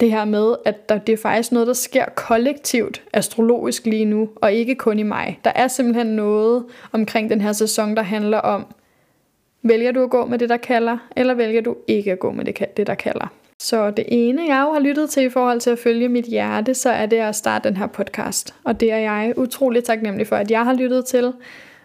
det 0.00 0.10
her 0.10 0.24
med, 0.24 0.54
at 0.64 0.88
der, 0.88 0.98
det 0.98 1.12
er 1.12 1.16
faktisk 1.16 1.52
noget, 1.52 1.66
der 1.68 1.74
sker 1.74 2.04
kollektivt 2.14 3.02
astrologisk 3.12 3.86
lige 3.86 4.04
nu, 4.04 4.28
og 4.36 4.52
ikke 4.52 4.74
kun 4.74 4.98
i 4.98 5.02
mig. 5.02 5.40
Der 5.44 5.52
er 5.54 5.68
simpelthen 5.68 6.06
noget 6.06 6.64
omkring 6.92 7.30
den 7.30 7.40
her 7.40 7.52
sæson, 7.52 7.96
der 7.96 8.02
handler 8.02 8.38
om, 8.38 8.66
vælger 9.62 9.92
du 9.92 10.02
at 10.02 10.10
gå 10.10 10.26
med 10.26 10.38
det, 10.38 10.48
der 10.48 10.56
kalder, 10.56 10.98
eller 11.16 11.34
vælger 11.34 11.60
du 11.60 11.76
ikke 11.88 12.12
at 12.12 12.18
gå 12.18 12.30
med 12.30 12.44
det, 12.44 12.76
det 12.76 12.86
der 12.86 12.94
kalder. 12.94 13.26
Så 13.58 13.90
det 13.90 14.04
ene, 14.08 14.42
jeg 14.48 14.64
jo 14.66 14.72
har 14.72 14.80
lyttet 14.80 15.10
til 15.10 15.22
i 15.22 15.30
forhold 15.30 15.60
til 15.60 15.70
at 15.70 15.78
følge 15.78 16.08
mit 16.08 16.24
hjerte, 16.24 16.74
så 16.74 16.90
er 16.90 17.06
det 17.06 17.16
at 17.16 17.36
starte 17.36 17.68
den 17.68 17.76
her 17.76 17.86
podcast. 17.86 18.54
Og 18.64 18.80
det 18.80 18.92
er 18.92 18.96
jeg 18.96 19.32
utrolig 19.36 19.84
taknemmelig 19.84 20.26
for, 20.26 20.36
at 20.36 20.50
jeg 20.50 20.64
har 20.64 20.74
lyttet 20.74 21.04
til. 21.04 21.32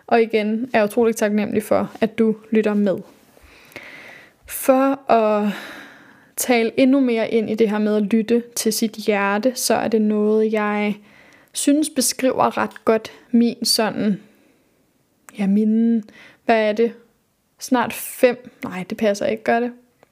Og 0.08 0.22
igen 0.22 0.70
er 0.74 0.80
jeg 0.80 0.86
utrolig 0.86 1.16
taknemmelig 1.16 1.64
for, 1.64 1.92
at 2.02 2.18
du 2.18 2.36
lytter 2.52 2.74
med. 2.74 2.98
For 4.46 5.12
at 5.12 5.48
tale 6.38 6.79
endnu 6.79 7.00
mere 7.00 7.29
ind 7.29 7.50
i 7.50 7.56
det 7.56 7.70
her 7.70 7.79
med 7.79 7.96
at 7.96 8.03
lytte 8.03 8.44
til 8.56 8.74
sit 8.74 8.91
hjerte, 8.91 9.51
så 9.56 9.74
er 9.74 9.88
det 9.88 10.01
noget, 10.01 10.51
jeg 10.51 10.96
synes 11.53 11.89
beskriver 11.89 12.58
ret 12.58 12.86
godt 12.86 13.12
min 13.32 13.65
sådan, 13.65 14.22
ja 15.39 15.48
mine, 15.48 16.03
hvad 16.46 16.70
er 16.70 16.74
det, 16.74 16.94
snart 17.60 17.94
fem, 17.94 18.51
nej 18.63 18.86
det 18.89 18.98
passer 18.98 19.25
ikke, 19.25 19.44
gør 19.44 19.60
det, 19.60 19.72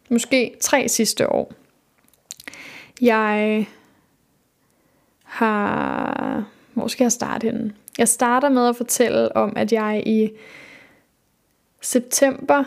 måske 0.10 0.56
tre 0.62 0.88
sidste 0.88 1.32
år. 1.32 1.54
Jeg 3.02 3.66
har, 5.24 6.46
hvor 6.74 6.88
skal 6.88 7.06
jeg 7.06 7.12
starte 7.12 7.46
henne? 7.46 7.74
Jeg 7.98 8.08
starter 8.08 8.50
med 8.50 8.68
at 8.68 8.76
fortælle 8.76 9.36
om, 9.36 9.54
at 9.56 9.74
jeg 9.74 10.04
i 10.06 10.30
september 11.82 12.64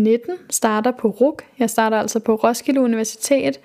19 0.00 0.34
starter 0.50 0.90
på 0.90 1.08
RUG. 1.08 1.40
Jeg 1.58 1.70
starter 1.70 1.96
altså 1.96 2.18
på 2.18 2.34
Roskilde 2.34 2.80
Universitet. 2.80 3.60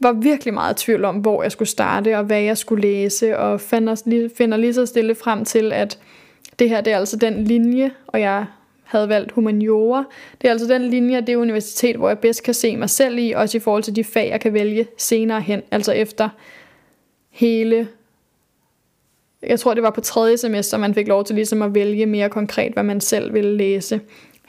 Var 0.00 0.12
virkelig 0.12 0.54
meget 0.54 0.82
i 0.82 0.84
tvivl 0.84 1.04
om, 1.04 1.16
hvor 1.16 1.42
jeg 1.42 1.52
skulle 1.52 1.68
starte 1.68 2.18
og 2.18 2.24
hvad 2.24 2.40
jeg 2.40 2.58
skulle 2.58 2.82
læse, 2.82 3.38
og 3.38 3.60
finder, 3.60 4.28
finder 4.36 4.56
lige 4.56 4.74
så 4.74 4.86
stille 4.86 5.14
frem 5.14 5.44
til, 5.44 5.72
at 5.72 5.98
det 6.58 6.68
her 6.68 6.80
det 6.80 6.92
er 6.92 6.98
altså 6.98 7.16
den 7.16 7.44
linje, 7.44 7.90
og 8.06 8.20
jeg 8.20 8.46
havde 8.82 9.08
valgt 9.08 9.32
humaniora. 9.32 10.04
Det 10.40 10.48
er 10.48 10.52
altså 10.52 10.66
den 10.68 10.82
linje 10.82 11.20
det 11.20 11.36
universitet, 11.36 11.96
hvor 11.96 12.08
jeg 12.08 12.18
bedst 12.18 12.42
kan 12.42 12.54
se 12.54 12.76
mig 12.76 12.90
selv 12.90 13.18
i, 13.18 13.32
også 13.32 13.56
i 13.56 13.60
forhold 13.60 13.82
til 13.82 13.96
de 13.96 14.04
fag, 14.04 14.28
jeg 14.30 14.40
kan 14.40 14.54
vælge 14.54 14.86
senere 14.96 15.40
hen, 15.40 15.62
altså 15.70 15.92
efter 15.92 16.28
hele 17.30 17.88
jeg 19.42 19.60
tror 19.60 19.74
det 19.74 19.82
var 19.82 19.90
på 19.90 20.00
tredje 20.00 20.36
semester, 20.36 20.78
man 20.78 20.94
fik 20.94 21.08
lov 21.08 21.24
til 21.24 21.34
ligesom 21.34 21.62
at 21.62 21.74
vælge 21.74 22.06
mere 22.06 22.28
konkret, 22.28 22.72
hvad 22.72 22.82
man 22.82 23.00
selv 23.00 23.34
ville 23.34 23.56
læse. 23.56 24.00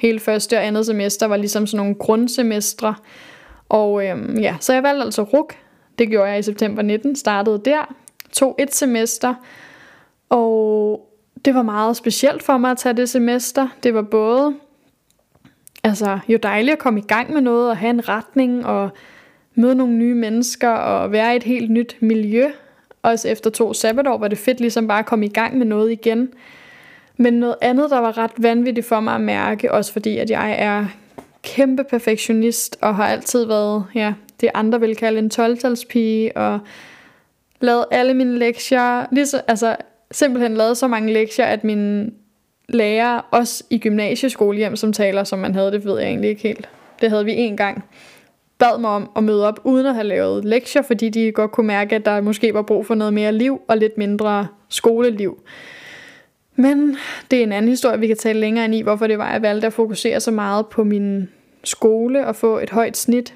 Hele 0.01 0.20
første 0.20 0.58
og 0.58 0.65
andet 0.65 0.86
semester 0.86 1.25
var 1.25 1.38
ligesom 1.38 1.67
sådan 1.67 1.77
nogle 1.77 1.96
grundsemestre. 1.96 2.96
Og 3.70 4.05
øhm, 4.05 4.38
ja, 4.39 4.55
så 4.60 4.74
jeg 4.74 4.84
valgte 4.84 5.03
altså 5.03 5.24
RUK. 5.24 5.55
Det 6.00 6.10
gjorde 6.10 6.29
jeg 6.29 6.39
i 6.39 6.41
september 6.41 6.81
19, 6.81 7.15
startede 7.15 7.62
der. 7.65 7.96
Tog 8.31 8.55
et 8.60 8.75
semester. 8.75 9.34
Og 10.29 11.08
det 11.46 11.55
var 11.55 11.62
meget 11.62 11.98
specielt 11.98 12.43
for 12.43 12.58
mig 12.58 12.72
at 12.72 12.77
tage 12.77 12.98
det 12.98 13.10
semester. 13.10 13.67
Det 13.84 13.93
var 13.93 14.01
både 14.01 14.55
altså, 15.84 16.20
jo 16.27 16.38
dejligt 16.43 16.74
at 16.74 16.79
komme 16.79 17.00
i 17.00 17.05
gang 17.08 17.34
med 17.34 17.41
noget 17.41 17.70
og 17.70 17.77
have 17.77 17.89
en 17.89 18.10
retning 18.10 18.65
og 18.65 18.89
møde 19.55 19.75
nogle 19.75 19.93
nye 19.93 20.15
mennesker 20.15 20.70
og 20.70 21.12
være 21.12 21.34
i 21.34 21.36
et 21.36 21.43
helt 21.43 21.72
nyt 21.72 21.98
miljø. 22.00 22.46
Også 23.01 23.27
efter 23.27 23.50
to 23.50 23.74
sabbatår 23.74 24.17
var 24.17 24.27
det 24.27 24.38
fedt 24.38 24.60
ligesom 24.60 24.88
bare 24.88 25.00
at 25.00 25.05
komme 25.05 25.25
i 25.25 25.29
gang 25.29 25.58
med 25.58 25.65
noget 25.65 25.91
igen. 25.91 26.34
Men 27.21 27.33
noget 27.33 27.55
andet, 27.61 27.89
der 27.89 27.99
var 27.99 28.17
ret 28.17 28.31
vanvittigt 28.37 28.87
for 28.87 28.99
mig 28.99 29.15
at 29.15 29.21
mærke, 29.21 29.71
også 29.71 29.93
fordi 29.93 30.17
at 30.17 30.29
jeg 30.29 30.55
er 30.59 30.85
kæmpe 31.43 31.83
perfektionist 31.83 32.77
og 32.81 32.95
har 32.95 33.07
altid 33.07 33.45
været, 33.45 33.85
ja, 33.95 34.13
det 34.41 34.49
andre 34.53 34.79
vil 34.79 34.95
kalde 34.95 35.19
en 35.19 35.31
12-talspige 35.33 36.37
og 36.37 36.59
lavet 37.59 37.85
alle 37.91 38.13
mine 38.13 38.37
lektier, 38.37 39.05
lige 39.11 39.25
så, 39.25 39.41
altså 39.47 39.75
simpelthen 40.11 40.53
lavet 40.53 40.77
så 40.77 40.87
mange 40.87 41.13
lektier, 41.13 41.45
at 41.45 41.63
min 41.63 42.13
lærer, 42.69 43.27
også 43.31 43.63
i 43.69 43.77
gymnasieskolen 43.77 44.77
som 44.77 44.93
taler, 44.93 45.23
som 45.23 45.39
man 45.39 45.55
havde, 45.55 45.71
det 45.71 45.85
ved 45.85 45.99
jeg 45.99 46.07
egentlig 46.07 46.29
ikke 46.29 46.41
helt. 46.41 46.69
Det 47.01 47.09
havde 47.09 47.25
vi 47.25 47.33
en 47.33 47.57
gang 47.57 47.83
bad 48.57 48.79
mig 48.79 48.89
om 48.89 49.09
at 49.15 49.23
møde 49.23 49.47
op 49.47 49.59
uden 49.63 49.85
at 49.85 49.93
have 49.93 50.07
lavet 50.07 50.45
lektier, 50.45 50.81
fordi 50.81 51.09
de 51.09 51.31
godt 51.31 51.51
kunne 51.51 51.67
mærke, 51.67 51.95
at 51.95 52.05
der 52.05 52.21
måske 52.21 52.53
var 52.53 52.61
brug 52.61 52.85
for 52.85 52.96
noget 52.96 53.13
mere 53.13 53.31
liv 53.31 53.61
og 53.67 53.77
lidt 53.77 53.98
mindre 53.98 54.48
skoleliv. 54.69 55.43
Men 56.55 56.98
det 57.31 57.40
er 57.40 57.44
en 57.44 57.51
anden 57.51 57.70
historie, 57.70 58.00
vi 58.00 58.07
kan 58.07 58.18
tale 58.18 58.40
længere 58.40 58.66
ind 58.66 58.75
i, 58.75 58.81
hvorfor 58.81 59.07
det 59.07 59.18
var, 59.18 59.25
at 59.25 59.33
jeg 59.33 59.42
valgte 59.42 59.68
at 59.68 59.74
fokusere 59.74 60.20
så 60.20 60.31
meget 60.31 60.68
på 60.68 60.83
min 60.83 61.29
skole 61.64 62.27
og 62.27 62.35
få 62.35 62.59
et 62.59 62.70
højt 62.70 62.98
snit. 62.98 63.33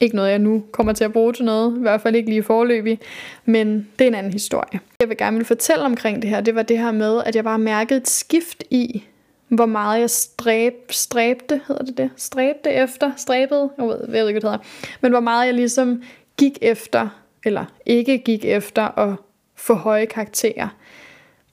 Ikke 0.00 0.16
noget, 0.16 0.30
jeg 0.30 0.38
nu 0.38 0.64
kommer 0.72 0.92
til 0.92 1.04
at 1.04 1.12
bruge 1.12 1.32
til 1.32 1.44
noget, 1.44 1.78
i 1.78 1.80
hvert 1.80 2.00
fald 2.00 2.16
ikke 2.16 2.28
lige 2.28 2.42
forløbig, 2.42 3.00
men 3.44 3.88
det 3.98 4.04
er 4.04 4.08
en 4.08 4.14
anden 4.14 4.32
historie. 4.32 4.80
Jeg 5.00 5.08
vil 5.08 5.16
gerne 5.16 5.36
vil 5.36 5.46
fortælle 5.46 5.84
omkring 5.84 6.22
det 6.22 6.30
her, 6.30 6.40
det 6.40 6.54
var 6.54 6.62
det 6.62 6.78
her 6.78 6.92
med, 6.92 7.22
at 7.26 7.36
jeg 7.36 7.44
bare 7.44 7.58
mærkede 7.58 8.00
et 8.00 8.08
skift 8.08 8.64
i, 8.70 9.04
hvor 9.48 9.66
meget 9.66 10.00
jeg 10.00 10.10
stræb, 10.10 10.74
stræbte, 10.90 11.60
hedder 11.68 11.84
det 11.84 11.98
det? 11.98 12.10
Stræbte 12.16 12.70
efter, 12.70 13.12
stræbede, 13.16 13.70
jeg 13.78 13.86
ved, 13.86 13.98
jeg 14.00 14.12
ved 14.12 14.28
ikke, 14.28 14.40
hvad 14.40 14.50
det 14.50 14.60
hedder. 14.60 14.98
Men 15.00 15.12
hvor 15.12 15.20
meget 15.20 15.46
jeg 15.46 15.54
ligesom 15.54 16.02
gik 16.36 16.58
efter, 16.62 17.08
eller 17.44 17.64
ikke 17.86 18.18
gik 18.18 18.44
efter 18.44 18.98
at 18.98 19.14
få 19.54 19.74
høje 19.74 20.06
karakterer. 20.06 20.68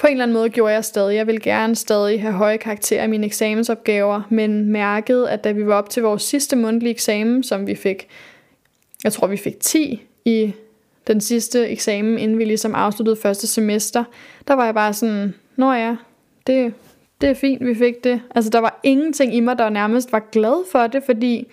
På 0.04 0.08
en 0.08 0.12
eller 0.12 0.24
anden 0.24 0.34
måde 0.34 0.50
gjorde 0.50 0.74
jeg 0.74 0.86
stadig. 0.86 1.16
Jeg 1.16 1.28
ville 1.28 1.42
gerne 1.42 1.76
stadig 1.76 2.22
have 2.22 2.34
høje 2.34 2.58
karakterer 2.58 3.04
i 3.04 3.08
mine 3.08 3.26
eksamensopgaver, 3.26 4.22
men 4.30 4.70
mærkede, 4.70 5.30
at 5.30 5.44
da 5.44 5.52
vi 5.52 5.68
var 5.68 5.76
op 5.76 5.90
til 5.90 6.04
vores 6.04 6.24
sidste 6.24 6.56
mundtlige 6.56 6.92
eksamen, 6.92 7.44
som 7.44 7.68
vi 7.68 7.76
fik, 7.76 8.08
jeg 9.04 9.14
tror 9.14 9.28
vi 9.28 9.38
fik 9.38 9.60
10 9.60 10.04
i 10.26 10.54
den 11.08 11.22
sidste 11.22 11.68
eksamen, 11.68 12.18
inden 12.18 12.38
vi 12.38 12.46
ligesom 12.46 12.76
afsluttede 12.76 13.16
første 13.16 13.48
semester, 13.48 14.04
der 14.48 14.54
var 14.54 14.66
jeg 14.66 14.74
bare 14.74 14.94
sådan, 14.94 15.34
nå 15.56 15.74
ja, 15.74 15.96
det, 16.48 16.74
det 17.22 17.30
er 17.30 17.34
fint, 17.34 17.66
vi 17.66 17.76
fik 17.76 18.04
det. 18.04 18.22
Altså 18.36 18.50
der 18.50 18.60
var 18.60 18.80
ingenting 18.84 19.36
i 19.36 19.40
mig, 19.40 19.58
der 19.58 19.70
nærmest 19.70 20.12
var 20.12 20.30
glad 20.32 20.72
for 20.72 20.88
det, 20.88 21.04
fordi 21.06 21.48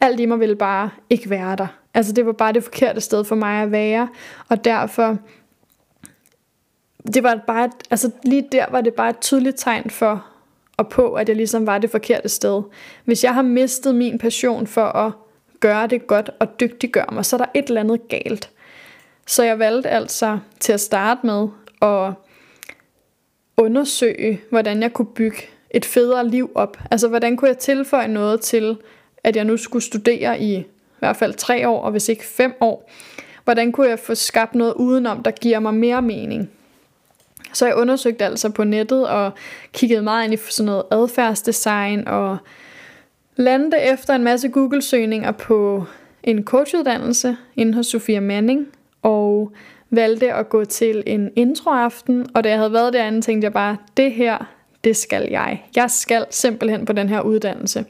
alt 0.00 0.20
i 0.20 0.26
mig 0.26 0.40
ville 0.40 0.56
bare 0.56 0.90
ikke 1.10 1.30
være 1.30 1.56
der. 1.56 1.66
Altså 1.94 2.12
det 2.12 2.26
var 2.26 2.32
bare 2.32 2.52
det 2.52 2.64
forkerte 2.64 3.00
sted 3.00 3.24
for 3.24 3.34
mig 3.34 3.62
at 3.62 3.72
være, 3.72 4.08
og 4.48 4.64
derfor 4.64 5.18
det 7.14 7.22
var 7.22 7.40
bare, 7.46 7.70
altså 7.90 8.10
lige 8.24 8.48
der 8.52 8.66
var 8.70 8.80
det 8.80 8.94
bare 8.94 9.10
et 9.10 9.20
tydeligt 9.20 9.58
tegn 9.58 9.90
for 9.90 10.26
og 10.76 10.88
på, 10.88 11.14
at 11.14 11.28
jeg 11.28 11.36
ligesom 11.36 11.66
var 11.66 11.78
det 11.78 11.90
forkerte 11.90 12.28
sted. 12.28 12.62
Hvis 13.04 13.24
jeg 13.24 13.34
har 13.34 13.42
mistet 13.42 13.94
min 13.94 14.18
passion 14.18 14.66
for 14.66 14.84
at 14.84 15.12
gøre 15.60 15.86
det 15.86 16.06
godt 16.06 16.30
og 16.38 16.60
dygtiggøre 16.60 17.06
mig, 17.12 17.24
så 17.24 17.36
er 17.36 17.38
der 17.38 17.46
et 17.54 17.68
eller 17.68 17.80
andet 17.80 18.08
galt. 18.08 18.50
Så 19.26 19.42
jeg 19.42 19.58
valgte 19.58 19.88
altså 19.88 20.38
til 20.60 20.72
at 20.72 20.80
starte 20.80 21.26
med 21.26 21.48
at 21.82 22.12
undersøge, 23.56 24.40
hvordan 24.50 24.82
jeg 24.82 24.92
kunne 24.92 25.14
bygge 25.14 25.38
et 25.70 25.84
federe 25.84 26.28
liv 26.28 26.50
op. 26.54 26.78
Altså, 26.90 27.08
hvordan 27.08 27.36
kunne 27.36 27.48
jeg 27.48 27.58
tilføje 27.58 28.08
noget 28.08 28.40
til, 28.40 28.76
at 29.24 29.36
jeg 29.36 29.44
nu 29.44 29.56
skulle 29.56 29.84
studere 29.84 30.40
i 30.40 30.54
i 30.54 30.64
hvert 30.98 31.16
fald 31.16 31.34
tre 31.34 31.68
år, 31.68 31.82
og 31.82 31.90
hvis 31.90 32.08
ikke 32.08 32.24
fem 32.24 32.54
år. 32.60 32.90
Hvordan 33.44 33.72
kunne 33.72 33.88
jeg 33.88 33.98
få 33.98 34.14
skabt 34.14 34.54
noget 34.54 34.74
udenom, 34.74 35.22
der 35.22 35.30
giver 35.30 35.58
mig 35.58 35.74
mere 35.74 36.02
mening? 36.02 36.50
Så 37.52 37.66
jeg 37.66 37.76
undersøgte 37.76 38.24
altså 38.24 38.50
på 38.50 38.64
nettet 38.64 39.08
og 39.08 39.32
kiggede 39.72 40.02
meget 40.02 40.24
ind 40.24 40.34
i 40.34 40.36
sådan 40.36 40.66
noget 40.66 40.82
adfærdsdesign 40.90 42.08
og 42.08 42.38
landede 43.36 43.82
efter 43.92 44.14
en 44.14 44.24
masse 44.24 44.48
Google-søgninger 44.48 45.32
på 45.32 45.84
en 46.22 46.44
coachuddannelse 46.44 47.36
inden 47.56 47.74
hos 47.74 47.86
Sofia 47.86 48.20
Manning 48.20 48.66
og 49.02 49.52
valgte 49.90 50.32
at 50.32 50.48
gå 50.48 50.64
til 50.64 51.02
en 51.06 51.30
introaften, 51.36 52.26
og 52.34 52.44
da 52.44 52.48
jeg 52.48 52.58
havde 52.58 52.72
været 52.72 52.92
derinde, 52.92 53.20
tænkte 53.20 53.44
jeg 53.44 53.52
bare, 53.52 53.76
det 53.96 54.12
her, 54.12 54.38
det 54.84 54.96
skal 54.96 55.28
jeg. 55.30 55.64
Jeg 55.76 55.90
skal 55.90 56.26
simpelthen 56.30 56.84
på 56.84 56.92
den 56.92 57.08
her 57.08 57.20
uddannelse. 57.20 57.84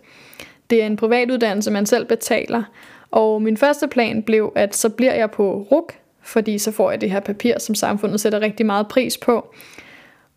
Det 0.70 0.82
er 0.82 0.86
en 0.86 0.96
privatuddannelse, 0.96 1.70
man 1.70 1.86
selv 1.86 2.04
betaler, 2.04 2.62
og 3.10 3.42
min 3.42 3.56
første 3.56 3.88
plan 3.88 4.22
blev, 4.22 4.52
at 4.54 4.76
så 4.76 4.88
bliver 4.88 5.14
jeg 5.14 5.30
på 5.30 5.66
RUK, 5.72 5.92
fordi 6.24 6.58
så 6.58 6.72
får 6.72 6.90
jeg 6.90 7.00
det 7.00 7.10
her 7.10 7.20
papir, 7.20 7.58
som 7.58 7.74
samfundet 7.74 8.20
sætter 8.20 8.40
rigtig 8.40 8.66
meget 8.66 8.88
pris 8.88 9.18
på. 9.18 9.54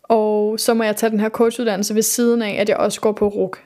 Og 0.02 0.60
så 0.60 0.74
må 0.74 0.84
jeg 0.84 0.96
tage 0.96 1.10
den 1.10 1.20
her 1.20 1.28
coachuddannelse 1.28 1.94
ved 1.94 2.02
siden 2.02 2.42
af, 2.42 2.56
at 2.60 2.68
jeg 2.68 2.76
også 2.76 3.00
går 3.00 3.12
på 3.12 3.28
RUK. 3.28 3.62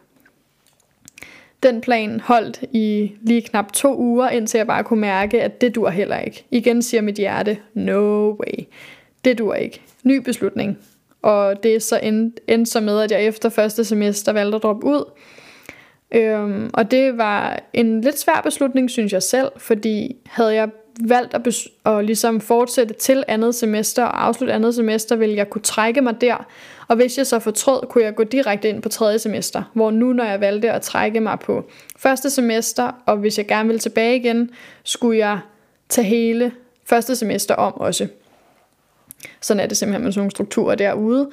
Den 1.63 1.81
plan 1.81 2.21
holdt 2.21 2.65
i 2.73 3.13
lige 3.23 3.43
knap 3.43 3.73
to 3.73 3.97
uger, 3.99 4.29
indtil 4.29 4.59
jeg 4.59 4.67
bare 4.67 4.85
kunne 4.85 5.01
mærke, 5.01 5.43
at 5.43 5.61
det 5.61 5.75
dur 5.75 5.89
heller 5.89 6.19
ikke. 6.19 6.45
Igen 6.51 6.83
siger 6.83 7.01
mit 7.01 7.15
hjerte, 7.15 7.59
no 7.75 8.31
way. 8.31 8.65
Det 9.25 9.39
dur 9.39 9.55
ikke. 9.55 9.83
Ny 10.05 10.17
beslutning. 10.17 10.79
Og 11.23 11.63
det 11.63 11.75
er 11.75 11.81
så 11.81 11.99
endte 12.03 12.43
end 12.49 12.67
så 12.67 12.81
med, 12.81 13.01
at 13.01 13.11
jeg 13.11 13.25
efter 13.25 13.49
første 13.49 13.85
semester 13.85 14.33
valgte 14.33 14.57
at 14.57 14.63
droppe 14.63 14.87
ud. 14.87 15.05
Øhm, 16.13 16.71
og 16.75 16.91
det 16.91 17.19
var 17.19 17.63
en 17.73 18.01
lidt 18.01 18.19
svær 18.19 18.41
beslutning, 18.45 18.91
synes 18.91 19.13
jeg 19.13 19.23
selv, 19.23 19.49
fordi 19.57 20.17
havde 20.27 20.55
jeg 20.55 20.69
valgt 21.09 21.35
at, 21.35 21.49
bes- 21.49 21.91
at 21.91 22.05
ligesom 22.05 22.41
fortsætte 22.41 22.95
til 22.95 23.25
andet 23.29 23.55
semester 23.55 24.05
og 24.05 24.27
afslutte 24.27 24.55
andet 24.55 24.75
semester, 24.75 25.17
ville 25.17 25.37
jeg 25.37 25.51
kunne 25.51 25.63
trække 25.63 26.01
mig 26.01 26.21
der. 26.21 26.47
Og 26.89 26.97
hvis 26.97 27.19
jeg 27.19 27.27
så 27.27 27.39
fortrød, 27.39 27.87
kunne 27.87 28.05
jeg 28.05 28.15
gå 28.15 28.25
direkte 28.25 28.69
ind 28.69 28.83
på 28.83 28.89
tredje 28.89 29.19
semester. 29.19 29.63
Hvor 29.75 29.91
nu, 29.91 30.13
når 30.13 30.25
jeg 30.25 30.41
valgte 30.41 30.71
at 30.73 30.83
trække 30.83 31.21
mig 31.21 31.39
på 31.39 31.65
første 31.97 32.31
semester, 32.31 32.91
og 33.07 33.17
hvis 33.17 33.39
jeg 33.39 33.47
gerne 33.47 33.67
ville 33.67 33.81
tilbage 33.81 34.17
igen, 34.17 34.51
skulle 34.85 35.19
jeg 35.19 35.39
tage 35.89 36.07
hele 36.07 36.53
første 36.85 37.17
semester 37.17 37.55
om 37.55 37.75
også. 37.75 38.09
Sådan 39.41 39.61
er 39.61 39.67
det 39.67 39.77
simpelthen 39.77 40.05
med 40.05 40.13
sådan 40.13 40.21
nogle 40.21 40.31
strukturer 40.31 40.75
derude. 40.75 41.31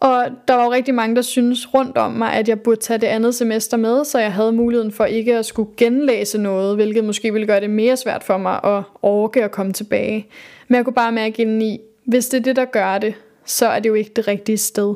Og 0.00 0.26
der 0.48 0.54
var 0.54 0.64
jo 0.64 0.72
rigtig 0.72 0.94
mange, 0.94 1.16
der 1.16 1.22
synes 1.22 1.74
rundt 1.74 1.98
om 1.98 2.12
mig, 2.12 2.32
at 2.32 2.48
jeg 2.48 2.60
burde 2.60 2.80
tage 2.80 2.98
det 2.98 3.06
andet 3.06 3.34
semester 3.34 3.76
med, 3.76 4.04
så 4.04 4.18
jeg 4.18 4.32
havde 4.32 4.52
muligheden 4.52 4.92
for 4.92 5.04
ikke 5.04 5.36
at 5.36 5.46
skulle 5.46 5.70
genlæse 5.76 6.38
noget, 6.38 6.76
hvilket 6.76 7.04
måske 7.04 7.32
ville 7.32 7.46
gøre 7.46 7.60
det 7.60 7.70
mere 7.70 7.96
svært 7.96 8.24
for 8.24 8.36
mig 8.36 8.60
at 8.64 8.82
orke 9.02 9.44
at 9.44 9.50
komme 9.50 9.72
tilbage. 9.72 10.26
Men 10.68 10.76
jeg 10.76 10.84
kunne 10.84 10.94
bare 10.94 11.12
mærke 11.12 11.42
ind 11.42 11.62
i, 11.62 11.78
hvis 12.04 12.28
det 12.28 12.38
er 12.38 12.42
det, 12.42 12.56
der 12.56 12.64
gør 12.64 12.98
det, 12.98 13.14
så 13.44 13.66
er 13.66 13.78
det 13.78 13.88
jo 13.88 13.94
ikke 13.94 14.10
det 14.16 14.28
rigtige 14.28 14.58
sted. 14.58 14.94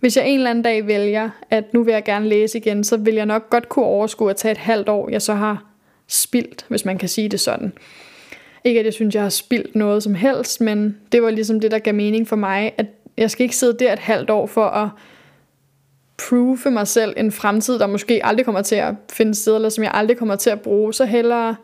Hvis 0.00 0.16
jeg 0.16 0.28
en 0.28 0.38
eller 0.38 0.50
anden 0.50 0.64
dag 0.64 0.86
vælger, 0.86 1.30
at 1.50 1.74
nu 1.74 1.82
vil 1.82 1.92
jeg 1.92 2.04
gerne 2.04 2.28
læse 2.28 2.58
igen, 2.58 2.84
så 2.84 2.96
vil 2.96 3.14
jeg 3.14 3.26
nok 3.26 3.50
godt 3.50 3.68
kunne 3.68 3.84
overskue 3.84 4.30
at 4.30 4.36
tage 4.36 4.52
et 4.52 4.58
halvt 4.58 4.88
år, 4.88 5.10
jeg 5.10 5.22
så 5.22 5.34
har 5.34 5.64
spildt, 6.08 6.64
hvis 6.68 6.84
man 6.84 6.98
kan 6.98 7.08
sige 7.08 7.28
det 7.28 7.40
sådan. 7.40 7.72
Ikke 8.64 8.80
at 8.80 8.86
jeg 8.86 8.92
synes, 8.92 9.14
jeg 9.14 9.22
har 9.22 9.30
spildt 9.30 9.74
noget 9.74 10.02
som 10.02 10.14
helst, 10.14 10.60
men 10.60 10.96
det 11.12 11.22
var 11.22 11.30
ligesom 11.30 11.60
det, 11.60 11.70
der 11.70 11.78
gav 11.78 11.94
mening 11.94 12.28
for 12.28 12.36
mig, 12.36 12.72
at 12.78 12.86
jeg 13.16 13.30
skal 13.30 13.44
ikke 13.44 13.56
sidde 13.56 13.84
der 13.84 13.92
et 13.92 13.98
halvt 13.98 14.30
år 14.30 14.46
for 14.46 14.66
at 14.66 14.88
prove 16.28 16.70
mig 16.70 16.88
selv 16.88 17.14
en 17.16 17.32
fremtid, 17.32 17.78
der 17.78 17.86
måske 17.86 18.26
aldrig 18.26 18.44
kommer 18.44 18.62
til 18.62 18.74
at 18.74 18.94
finde 19.12 19.34
sted, 19.34 19.54
eller 19.54 19.68
som 19.68 19.84
jeg 19.84 19.90
aldrig 19.94 20.16
kommer 20.16 20.36
til 20.36 20.50
at 20.50 20.60
bruge, 20.60 20.94
så 20.94 21.04
hellere 21.04 21.56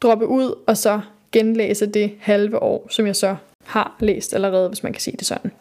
droppe 0.00 0.26
ud, 0.26 0.54
og 0.66 0.76
så 0.76 1.00
genlæse 1.32 1.86
det 1.86 2.12
halve 2.20 2.62
år, 2.62 2.86
som 2.90 3.06
jeg 3.06 3.16
så 3.16 3.36
har 3.64 3.96
læst 4.00 4.34
allerede, 4.34 4.68
hvis 4.68 4.82
man 4.82 4.92
kan 4.92 5.00
sige 5.00 5.16
det 5.16 5.26
sådan. 5.26 5.52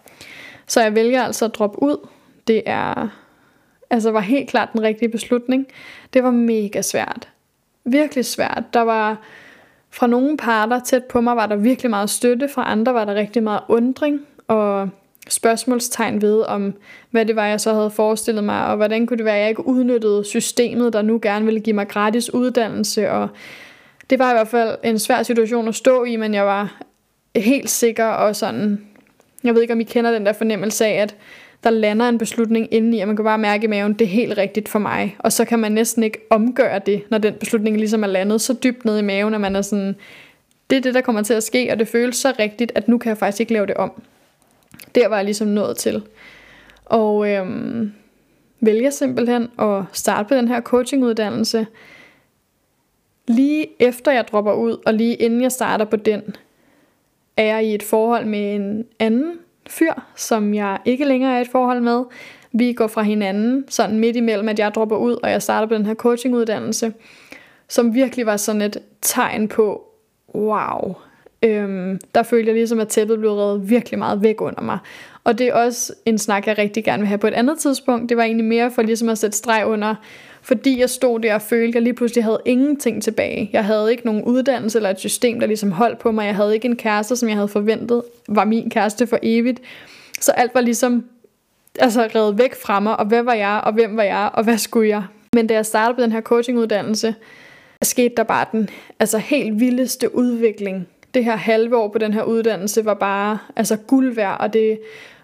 Så 0.68 0.82
jeg 0.82 0.96
vælger 0.96 1.24
altså 1.24 1.46
at 1.46 1.56
droppe 1.56 1.84
ud. 1.84 2.08
Det 2.48 2.64
er, 2.66 3.08
altså 3.90 4.12
var 4.12 4.20
helt 4.20 4.50
klart 4.50 4.70
den 4.74 4.82
rigtige 4.82 5.10
beslutning. 5.10 5.68
Det 6.14 6.24
var 6.24 6.32
mega 6.32 6.82
svært. 6.82 7.30
Virkelig 7.84 8.26
svært. 8.26 8.64
Der 8.74 8.82
var 8.82 9.22
fra 9.90 10.08
nogle 10.08 10.38
parter 10.38 10.80
tæt 10.80 11.04
på 11.04 11.22
mig, 11.22 11.36
var 11.36 11.46
der 11.46 11.56
virkelig 11.56 11.90
meget 11.90 12.10
støtte. 12.10 12.50
Fra 12.50 12.72
andre 12.72 12.94
var 12.94 13.06
der 13.06 13.16
rigtig 13.16 13.44
meget 13.44 13.62
undring 13.68 14.22
og 14.48 14.90
spørgsmålstegn 15.30 16.22
ved, 16.22 16.42
om 16.42 16.74
hvad 17.12 17.26
det 17.26 17.36
var, 17.36 17.46
jeg 17.46 17.62
så 17.62 17.74
havde 17.74 17.92
forestillet 17.92 18.44
mig, 18.44 18.68
og 18.68 18.76
hvordan 18.76 19.08
kunne 19.08 19.18
det 19.18 19.26
være, 19.26 19.36
at 19.36 19.42
jeg 19.42 19.50
ikke 19.50 19.68
udnyttede 19.68 20.24
systemet, 20.24 20.94
der 20.94 21.02
nu 21.02 21.20
gerne 21.22 21.46
ville 21.46 21.60
give 21.60 21.76
mig 21.76 21.88
gratis 21.88 22.34
uddannelse, 22.34 23.12
og 23.12 23.30
det 24.10 24.20
var 24.20 24.32
i 24.32 24.34
hvert 24.34 24.48
fald 24.48 24.78
en 24.84 25.00
svær 25.00 25.24
situation 25.24 25.68
at 25.68 25.76
stå 25.76 26.04
i, 26.04 26.16
men 26.16 26.34
jeg 26.34 26.46
var 26.46 26.82
helt 27.36 27.70
sikker 27.70 28.06
og 28.06 28.36
sådan, 28.36 28.86
jeg 29.44 29.56
ved 29.56 29.62
ikke 29.62 29.74
om 29.74 29.80
I 29.80 29.84
kender 29.84 30.12
den 30.12 30.26
der 30.26 30.34
fornemmelse 30.34 30.86
af, 30.86 31.02
at 31.02 31.16
der 31.64 31.70
lander 31.70 32.10
en 32.10 32.18
beslutning 32.18 32.74
indeni, 32.74 33.00
og 33.00 33.08
man 33.08 33.16
kan 33.16 33.26
bare 33.26 33.38
mærke 33.38 33.64
i 33.64 33.68
maven, 33.68 33.94
det 33.94 34.06
er 34.06 34.10
helt 34.10 34.38
rigtigt 34.38 34.70
for 34.70 34.80
mig. 34.80 35.16
Og 35.20 35.32
så 35.32 35.46
kan 35.46 35.60
man 35.60 35.72
næsten 35.72 36.04
ikke 36.04 36.18
omgøre 36.30 36.80
det, 36.86 37.04
når 37.10 37.18
den 37.18 37.34
beslutning 37.34 37.78
ligesom 37.78 38.04
er 38.04 38.08
landet 38.08 38.42
så 38.42 38.54
dybt 38.54 38.86
ned 38.86 39.00
i 39.00 39.02
maven, 39.02 39.34
at 39.34 39.42
man 39.42 39.56
er 39.56 39.62
sådan, 39.62 39.96
det 40.70 40.78
er 40.78 40.82
det, 40.82 40.94
der 40.94 41.02
kommer 41.02 41.22
til 41.22 41.34
at 41.34 41.44
ske, 41.44 41.70
og 41.72 41.80
det 41.80 41.88
føles 41.88 42.16
så 42.16 42.34
rigtigt, 42.40 42.72
at 42.76 42.88
nu 42.88 42.98
kan 42.98 43.10
jeg 43.10 43.18
faktisk 43.18 43.40
ikke 43.40 43.54
lave 43.54 43.66
det 43.66 43.76
om. 43.76 44.02
Der 44.96 45.08
var 45.08 45.16
jeg 45.16 45.26
ligesom 45.26 45.48
nået 45.48 45.78
til. 45.78 46.04
Og 46.86 47.30
øhm, 47.30 47.92
vælger 48.60 48.90
simpelthen 48.90 49.48
at 49.60 49.84
starte 49.94 50.28
på 50.28 50.36
den 50.36 50.48
her 50.48 50.62
coachinguddannelse, 50.62 51.68
lige 53.28 53.68
efter 53.80 54.12
jeg 54.12 54.28
dropper 54.28 54.54
ud, 54.54 54.78
og 54.86 54.94
lige 54.94 55.16
inden 55.16 55.42
jeg 55.42 55.52
starter 55.52 55.86
på 55.86 55.96
den, 55.96 56.36
er 57.38 57.44
jeg 57.44 57.66
i 57.66 57.76
et 57.76 57.84
forhold 57.84 58.26
med 58.26 58.56
en 58.56 58.86
anden 59.00 59.34
fyr, 59.68 59.94
som 60.16 60.54
jeg 60.54 60.80
ikke 60.86 61.06
længere 61.06 61.34
er 61.34 61.38
i 61.38 61.42
et 61.42 61.48
forhold 61.48 61.82
med. 61.82 62.04
Vi 62.52 62.74
går 62.74 62.88
fra 62.88 63.02
hinanden, 63.02 63.66
sådan 63.70 64.00
midt 64.00 64.16
imellem, 64.16 64.50
at 64.50 64.60
jeg 64.60 64.74
dropper 64.76 64.98
ud, 64.98 65.18
og 65.24 65.32
jeg 65.32 65.42
starter 65.42 65.68
på 65.68 65.74
den 65.74 65.86
her 65.86 65.94
coachinguddannelse, 65.94 66.94
som 67.68 67.94
virkelig 67.94 68.26
var 68.26 68.38
sådan 68.38 68.62
et 68.62 68.78
tegn 69.02 69.48
på, 69.48 69.84
wow, 70.36 70.96
øhm, 71.44 72.00
der 72.16 72.24
følte 72.24 72.48
jeg 72.48 72.56
ligesom, 72.56 72.80
at 72.80 72.88
tæppet 72.88 73.20
blev 73.20 73.32
reddet 73.32 73.70
virkelig 73.70 74.00
meget 74.00 74.22
væk 74.22 74.42
under 74.42 74.62
mig. 74.62 74.78
Og 75.24 75.38
det 75.40 75.48
er 75.48 75.54
også 75.54 75.94
en 76.06 76.18
snak, 76.18 76.48
jeg 76.48 76.58
rigtig 76.58 76.84
gerne 76.84 77.02
vil 77.02 77.08
have 77.08 77.18
på 77.18 77.28
et 77.28 77.34
andet 77.34 77.60
tidspunkt. 77.60 78.10
Det 78.10 78.18
var 78.18 78.24
egentlig 78.24 78.46
mere 78.46 78.72
for 78.72 78.82
ligesom 78.82 79.10
at 79.10 79.18
sætte 79.18 79.38
streg 79.38 79.66
under, 79.66 79.96
fordi 80.42 80.80
jeg 80.80 80.90
stod 80.90 81.20
der 81.20 81.34
og 81.34 81.42
følte, 81.42 81.68
at 81.68 81.74
jeg 81.76 81.82
lige 81.82 81.94
pludselig 81.94 82.24
havde 82.24 82.40
ingenting 82.46 83.04
tilbage. 83.04 83.50
Jeg 83.54 83.66
havde 83.66 83.92
ikke 83.92 84.06
nogen 84.06 84.24
uddannelse 84.24 84.78
eller 84.78 84.90
et 84.90 85.00
system, 85.00 85.40
der 85.40 85.48
ligesom 85.48 85.72
holdt 85.72 86.00
på 86.00 86.12
mig. 86.12 86.26
Jeg 86.26 86.36
havde 86.36 86.54
ikke 86.54 86.66
en 86.66 86.76
kæreste, 86.76 87.16
som 87.16 87.30
jeg 87.30 87.38
havde 87.38 87.48
forventet 87.48 88.02
var 88.28 88.46
min 88.46 88.70
kæreste 88.70 89.08
for 89.08 89.20
evigt. 89.24 89.62
Så 90.20 90.32
alt 90.32 90.56
var 90.56 90.62
ligesom 90.62 91.06
altså 91.80 92.10
reddet 92.16 92.38
væk 92.38 92.56
fra 92.56 92.80
mig, 92.80 93.00
og 93.00 93.06
hvad 93.06 93.24
var 93.24 93.34
jeg, 93.34 93.62
og 93.64 93.74
hvem 93.74 93.98
var 93.98 94.04
jeg, 94.04 94.30
og 94.34 94.44
hvad 94.44 94.58
skulle 94.58 94.90
jeg? 94.90 95.04
Men 95.34 95.48
da 95.48 95.54
jeg 95.54 95.66
startede 95.66 95.96
på 95.96 96.02
den 96.02 96.12
her 96.12 96.22
coachinguddannelse, 96.22 97.16
skete 97.82 98.14
der 98.18 98.24
bare 98.24 98.46
den 98.52 98.70
altså 99.00 99.18
helt 99.18 99.60
vildeste 99.60 100.16
udvikling. 100.16 100.88
Det 101.16 101.26
her 101.26 101.36
halve 101.36 101.78
år 101.78 101.88
på 101.88 101.98
den 101.98 102.14
her 102.14 102.24
uddannelse 102.24 102.86
var 102.86 102.94
bare 102.94 103.40
altså 103.56 103.78
guld 103.78 104.16
værd, 104.16 104.38
og 104.40 104.54
det 104.54 104.72
er 104.72 104.78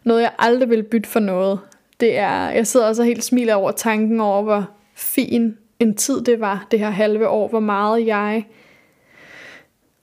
noget, 0.03 0.21
jeg 0.21 0.31
aldrig 0.39 0.69
vil 0.69 0.83
bytte 0.83 1.09
for 1.09 1.19
noget. 1.19 1.59
Det 1.99 2.17
er, 2.17 2.49
jeg 2.49 2.67
sidder 2.67 2.87
også 2.87 3.03
helt 3.03 3.23
smiler 3.23 3.55
over 3.55 3.71
tanken 3.71 4.19
over, 4.19 4.41
hvor 4.41 4.69
fin 4.95 5.57
en 5.79 5.95
tid 5.95 6.21
det 6.21 6.39
var, 6.39 6.67
det 6.71 6.79
her 6.79 6.89
halve 6.89 7.27
år, 7.27 7.47
hvor 7.47 7.59
meget 7.59 8.05
jeg 8.05 8.45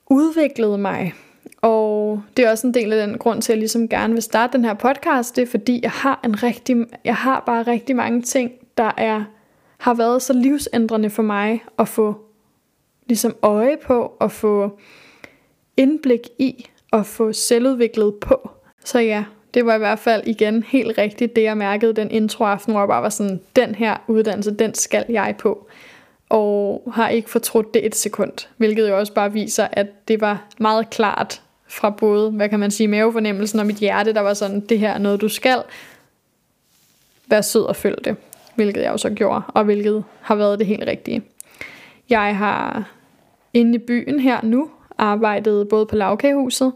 udviklede 0.09 0.77
mig. 0.77 1.13
Og 1.61 2.21
det 2.37 2.45
er 2.45 2.51
også 2.51 2.67
en 2.67 2.73
del 2.73 2.93
af 2.93 3.07
den 3.07 3.17
grund 3.17 3.41
til, 3.41 3.51
at 3.51 3.55
jeg 3.55 3.59
ligesom 3.59 3.89
gerne 3.89 4.13
vil 4.13 4.23
starte 4.23 4.57
den 4.57 4.65
her 4.65 4.73
podcast, 4.73 5.35
det 5.35 5.41
er 5.41 5.47
fordi, 5.47 5.79
jeg 5.83 5.91
har, 5.91 6.19
en 6.25 6.43
rigtig, 6.43 6.77
jeg 7.05 7.15
har 7.15 7.43
bare 7.45 7.63
rigtig 7.63 7.95
mange 7.95 8.21
ting, 8.21 8.51
der 8.77 8.91
er, 8.97 9.23
har 9.77 9.93
været 9.93 10.21
så 10.21 10.33
livsændrende 10.33 11.09
for 11.09 11.23
mig 11.23 11.63
at 11.79 11.87
få 11.87 12.15
ligesom 13.05 13.35
øje 13.41 13.77
på, 13.87 14.13
og 14.19 14.31
få 14.31 14.79
indblik 15.79 16.19
i, 16.39 16.65
og 16.91 17.05
få 17.05 17.33
selvudviklet 17.33 18.15
på. 18.15 18.49
Så 18.85 18.99
ja, 18.99 19.23
det 19.53 19.65
var 19.65 19.75
i 19.75 19.77
hvert 19.77 19.99
fald 19.99 20.23
igen 20.27 20.63
helt 20.63 20.97
rigtigt 20.97 21.35
det, 21.35 21.43
jeg 21.43 21.57
mærkede 21.57 21.93
den 21.93 22.11
introaften, 22.11 22.73
hvor 22.73 22.81
jeg 22.81 22.87
bare 22.87 23.01
var 23.01 23.09
sådan, 23.09 23.41
den 23.55 23.75
her 23.75 23.97
uddannelse, 24.07 24.51
den 24.51 24.73
skal 24.73 25.05
jeg 25.09 25.35
på. 25.39 25.67
Og 26.29 26.83
har 26.93 27.09
ikke 27.09 27.29
fortrudt 27.29 27.73
det 27.73 27.85
et 27.85 27.95
sekund, 27.95 28.47
hvilket 28.57 28.89
jo 28.89 28.97
også 28.97 29.13
bare 29.13 29.33
viser, 29.33 29.67
at 29.71 30.07
det 30.07 30.21
var 30.21 30.47
meget 30.57 30.89
klart 30.89 31.41
fra 31.67 31.89
både, 31.89 32.31
hvad 32.31 32.49
kan 32.49 32.59
man 32.59 32.71
sige, 32.71 32.87
mavefornemmelsen 32.87 33.59
og 33.59 33.65
mit 33.65 33.77
hjerte, 33.77 34.13
der 34.13 34.21
var 34.21 34.33
sådan, 34.33 34.59
det 34.59 34.79
her 34.79 34.91
er 34.91 34.97
noget, 34.97 35.21
du 35.21 35.29
skal. 35.29 35.63
Vær 37.27 37.41
sød 37.41 37.63
og 37.63 37.75
følg 37.75 38.05
det, 38.05 38.15
hvilket 38.55 38.81
jeg 38.81 38.91
også 38.91 39.09
gjorde, 39.09 39.41
og 39.47 39.63
hvilket 39.63 40.03
har 40.21 40.35
været 40.35 40.59
det 40.59 40.67
helt 40.67 40.83
rigtige. 40.87 41.21
Jeg 42.09 42.37
har 42.37 42.91
inde 43.53 43.75
i 43.75 43.77
byen 43.77 44.19
her 44.19 44.39
nu 44.43 44.69
arbejdede 44.99 45.65
både 45.65 45.85
på 45.85 45.95
lavkagehuset, 45.95 46.71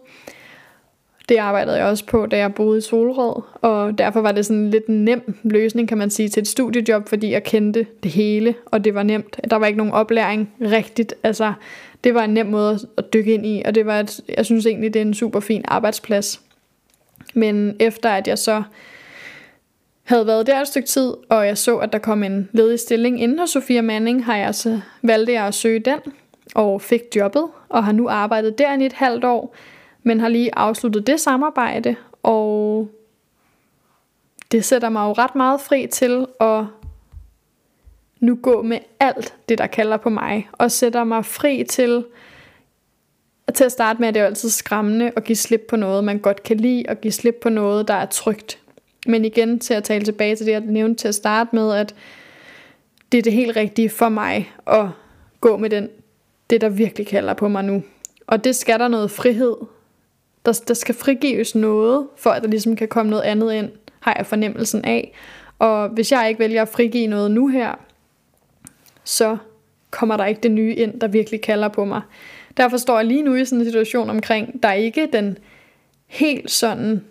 det 1.29 1.37
arbejdede 1.37 1.77
jeg 1.77 1.85
også 1.85 2.05
på, 2.05 2.25
da 2.25 2.37
jeg 2.37 2.53
boede 2.53 2.77
i 2.77 2.81
Solrød, 2.81 3.41
og 3.61 3.97
derfor 3.97 4.21
var 4.21 4.31
det 4.31 4.45
sådan 4.45 4.61
en 4.61 4.69
lidt 4.69 4.89
nem 4.89 5.35
løsning, 5.43 5.87
kan 5.87 5.97
man 5.97 6.09
sige, 6.09 6.29
til 6.29 6.41
et 6.41 6.47
studiejob, 6.47 7.09
fordi 7.09 7.31
jeg 7.31 7.43
kendte 7.43 7.85
det 8.03 8.11
hele, 8.11 8.55
og 8.65 8.83
det 8.83 8.95
var 8.95 9.03
nemt. 9.03 9.39
Der 9.49 9.55
var 9.55 9.67
ikke 9.67 9.77
nogen 9.77 9.93
oplæring 9.93 10.49
rigtigt, 10.61 11.13
altså 11.23 11.53
det 12.03 12.13
var 12.13 12.23
en 12.23 12.33
nem 12.33 12.45
måde 12.45 12.79
at 12.97 13.13
dykke 13.13 13.33
ind 13.33 13.45
i, 13.45 13.61
og 13.65 13.75
det 13.75 13.85
var 13.85 13.99
et, 13.99 14.21
jeg 14.37 14.45
synes 14.45 14.65
egentlig, 14.65 14.93
det 14.93 15.01
er 15.01 15.05
en 15.05 15.13
super 15.13 15.39
fin 15.39 15.61
arbejdsplads. 15.67 16.41
Men 17.33 17.75
efter 17.79 18.09
at 18.09 18.27
jeg 18.27 18.37
så 18.37 18.63
havde 20.03 20.27
været 20.27 20.47
der 20.47 20.61
et 20.61 20.67
stykke 20.67 20.87
tid, 20.87 21.13
og 21.29 21.47
jeg 21.47 21.57
så, 21.57 21.77
at 21.77 21.93
der 21.93 21.99
kom 21.99 22.23
en 22.23 22.49
ledig 22.51 22.79
stilling 22.79 23.21
inden 23.21 23.39
hos 23.39 23.49
Sofia 23.49 23.81
Manning, 23.81 24.25
har 24.25 24.37
jeg 24.37 24.55
så 24.55 24.79
valgte 25.01 25.33
jeg 25.33 25.47
at 25.47 25.53
søge 25.53 25.79
den, 25.79 25.99
og 26.55 26.81
fik 26.81 27.01
jobbet, 27.15 27.47
og 27.69 27.83
har 27.83 27.91
nu 27.91 28.09
arbejdet 28.09 28.57
der 28.57 28.77
i 28.77 28.85
et 28.85 28.93
halvt 28.93 29.23
år, 29.23 29.55
men 30.03 30.19
har 30.19 30.29
lige 30.29 30.55
afsluttet 30.55 31.07
det 31.07 31.19
samarbejde, 31.19 31.95
og 32.23 32.89
det 34.51 34.65
sætter 34.65 34.89
mig 34.89 35.07
jo 35.07 35.13
ret 35.13 35.35
meget 35.35 35.61
fri 35.61 35.87
til 35.87 36.27
at 36.39 36.65
nu 38.19 38.35
gå 38.41 38.61
med 38.61 38.79
alt 38.99 39.35
det, 39.49 39.57
der 39.57 39.67
kalder 39.67 39.97
på 39.97 40.09
mig, 40.09 40.49
og 40.51 40.71
sætter 40.71 41.03
mig 41.03 41.25
fri 41.25 41.63
til, 41.69 42.05
til 43.53 43.63
at 43.63 43.71
starte 43.71 43.99
med, 43.99 44.07
at 44.07 44.13
det 44.13 44.19
er 44.19 44.23
jo 44.23 44.27
altid 44.27 44.49
skræmmende 44.49 45.11
at 45.15 45.23
give 45.23 45.35
slip 45.35 45.65
på 45.69 45.75
noget, 45.75 46.03
man 46.03 46.19
godt 46.19 46.43
kan 46.43 46.57
lide, 46.57 46.85
og 46.89 47.01
give 47.01 47.11
slip 47.11 47.35
på 47.41 47.49
noget, 47.49 47.87
der 47.87 47.93
er 47.93 48.05
trygt. 48.05 48.59
Men 49.07 49.25
igen 49.25 49.59
til 49.59 49.73
at 49.73 49.83
tale 49.83 50.05
tilbage 50.05 50.35
til 50.35 50.45
det, 50.45 50.51
jeg 50.51 50.59
nævnte 50.61 51.01
til 51.01 51.07
at 51.07 51.15
starte 51.15 51.49
med, 51.55 51.73
at 51.73 51.95
det 53.11 53.17
er 53.17 53.21
det 53.21 53.33
helt 53.33 53.55
rigtige 53.55 53.89
for 53.89 54.09
mig 54.09 54.51
at 54.67 54.87
gå 55.41 55.57
med 55.57 55.69
den, 55.69 55.89
det, 56.49 56.61
der 56.61 56.69
virkelig 56.69 57.07
kalder 57.07 57.33
på 57.33 57.47
mig 57.47 57.63
nu. 57.63 57.83
Og 58.27 58.43
det 58.43 58.55
skal 58.55 58.79
der 58.79 58.87
noget 58.87 59.11
frihed 59.11 59.55
der, 60.45 60.63
der 60.67 60.73
skal 60.73 60.95
frigives 60.95 61.55
noget, 61.55 62.07
for 62.17 62.29
at 62.29 62.41
der 62.41 62.49
ligesom 62.49 62.75
kan 62.75 62.87
komme 62.87 63.09
noget 63.09 63.23
andet 63.23 63.53
ind, 63.53 63.71
har 63.99 64.15
jeg 64.17 64.25
fornemmelsen 64.25 64.85
af. 64.85 65.13
Og 65.59 65.89
hvis 65.89 66.11
jeg 66.11 66.29
ikke 66.29 66.39
vælger 66.39 66.61
at 66.61 66.69
frigive 66.69 67.07
noget 67.07 67.31
nu 67.31 67.47
her, 67.47 67.71
så 69.03 69.37
kommer 69.91 70.17
der 70.17 70.25
ikke 70.25 70.41
det 70.41 70.51
nye 70.51 70.73
ind, 70.73 70.99
der 70.99 71.07
virkelig 71.07 71.41
kalder 71.41 71.67
på 71.67 71.85
mig. 71.85 72.01
Derfor 72.57 72.77
står 72.77 72.97
jeg 72.97 73.05
lige 73.05 73.21
nu 73.21 73.35
i 73.35 73.45
sådan 73.45 73.59
en 73.59 73.65
situation 73.65 74.09
omkring, 74.09 74.63
der 74.63 74.69
er 74.69 74.73
ikke 74.73 75.09
den 75.13 75.37
helt 76.07 76.51
sådan 76.51 77.03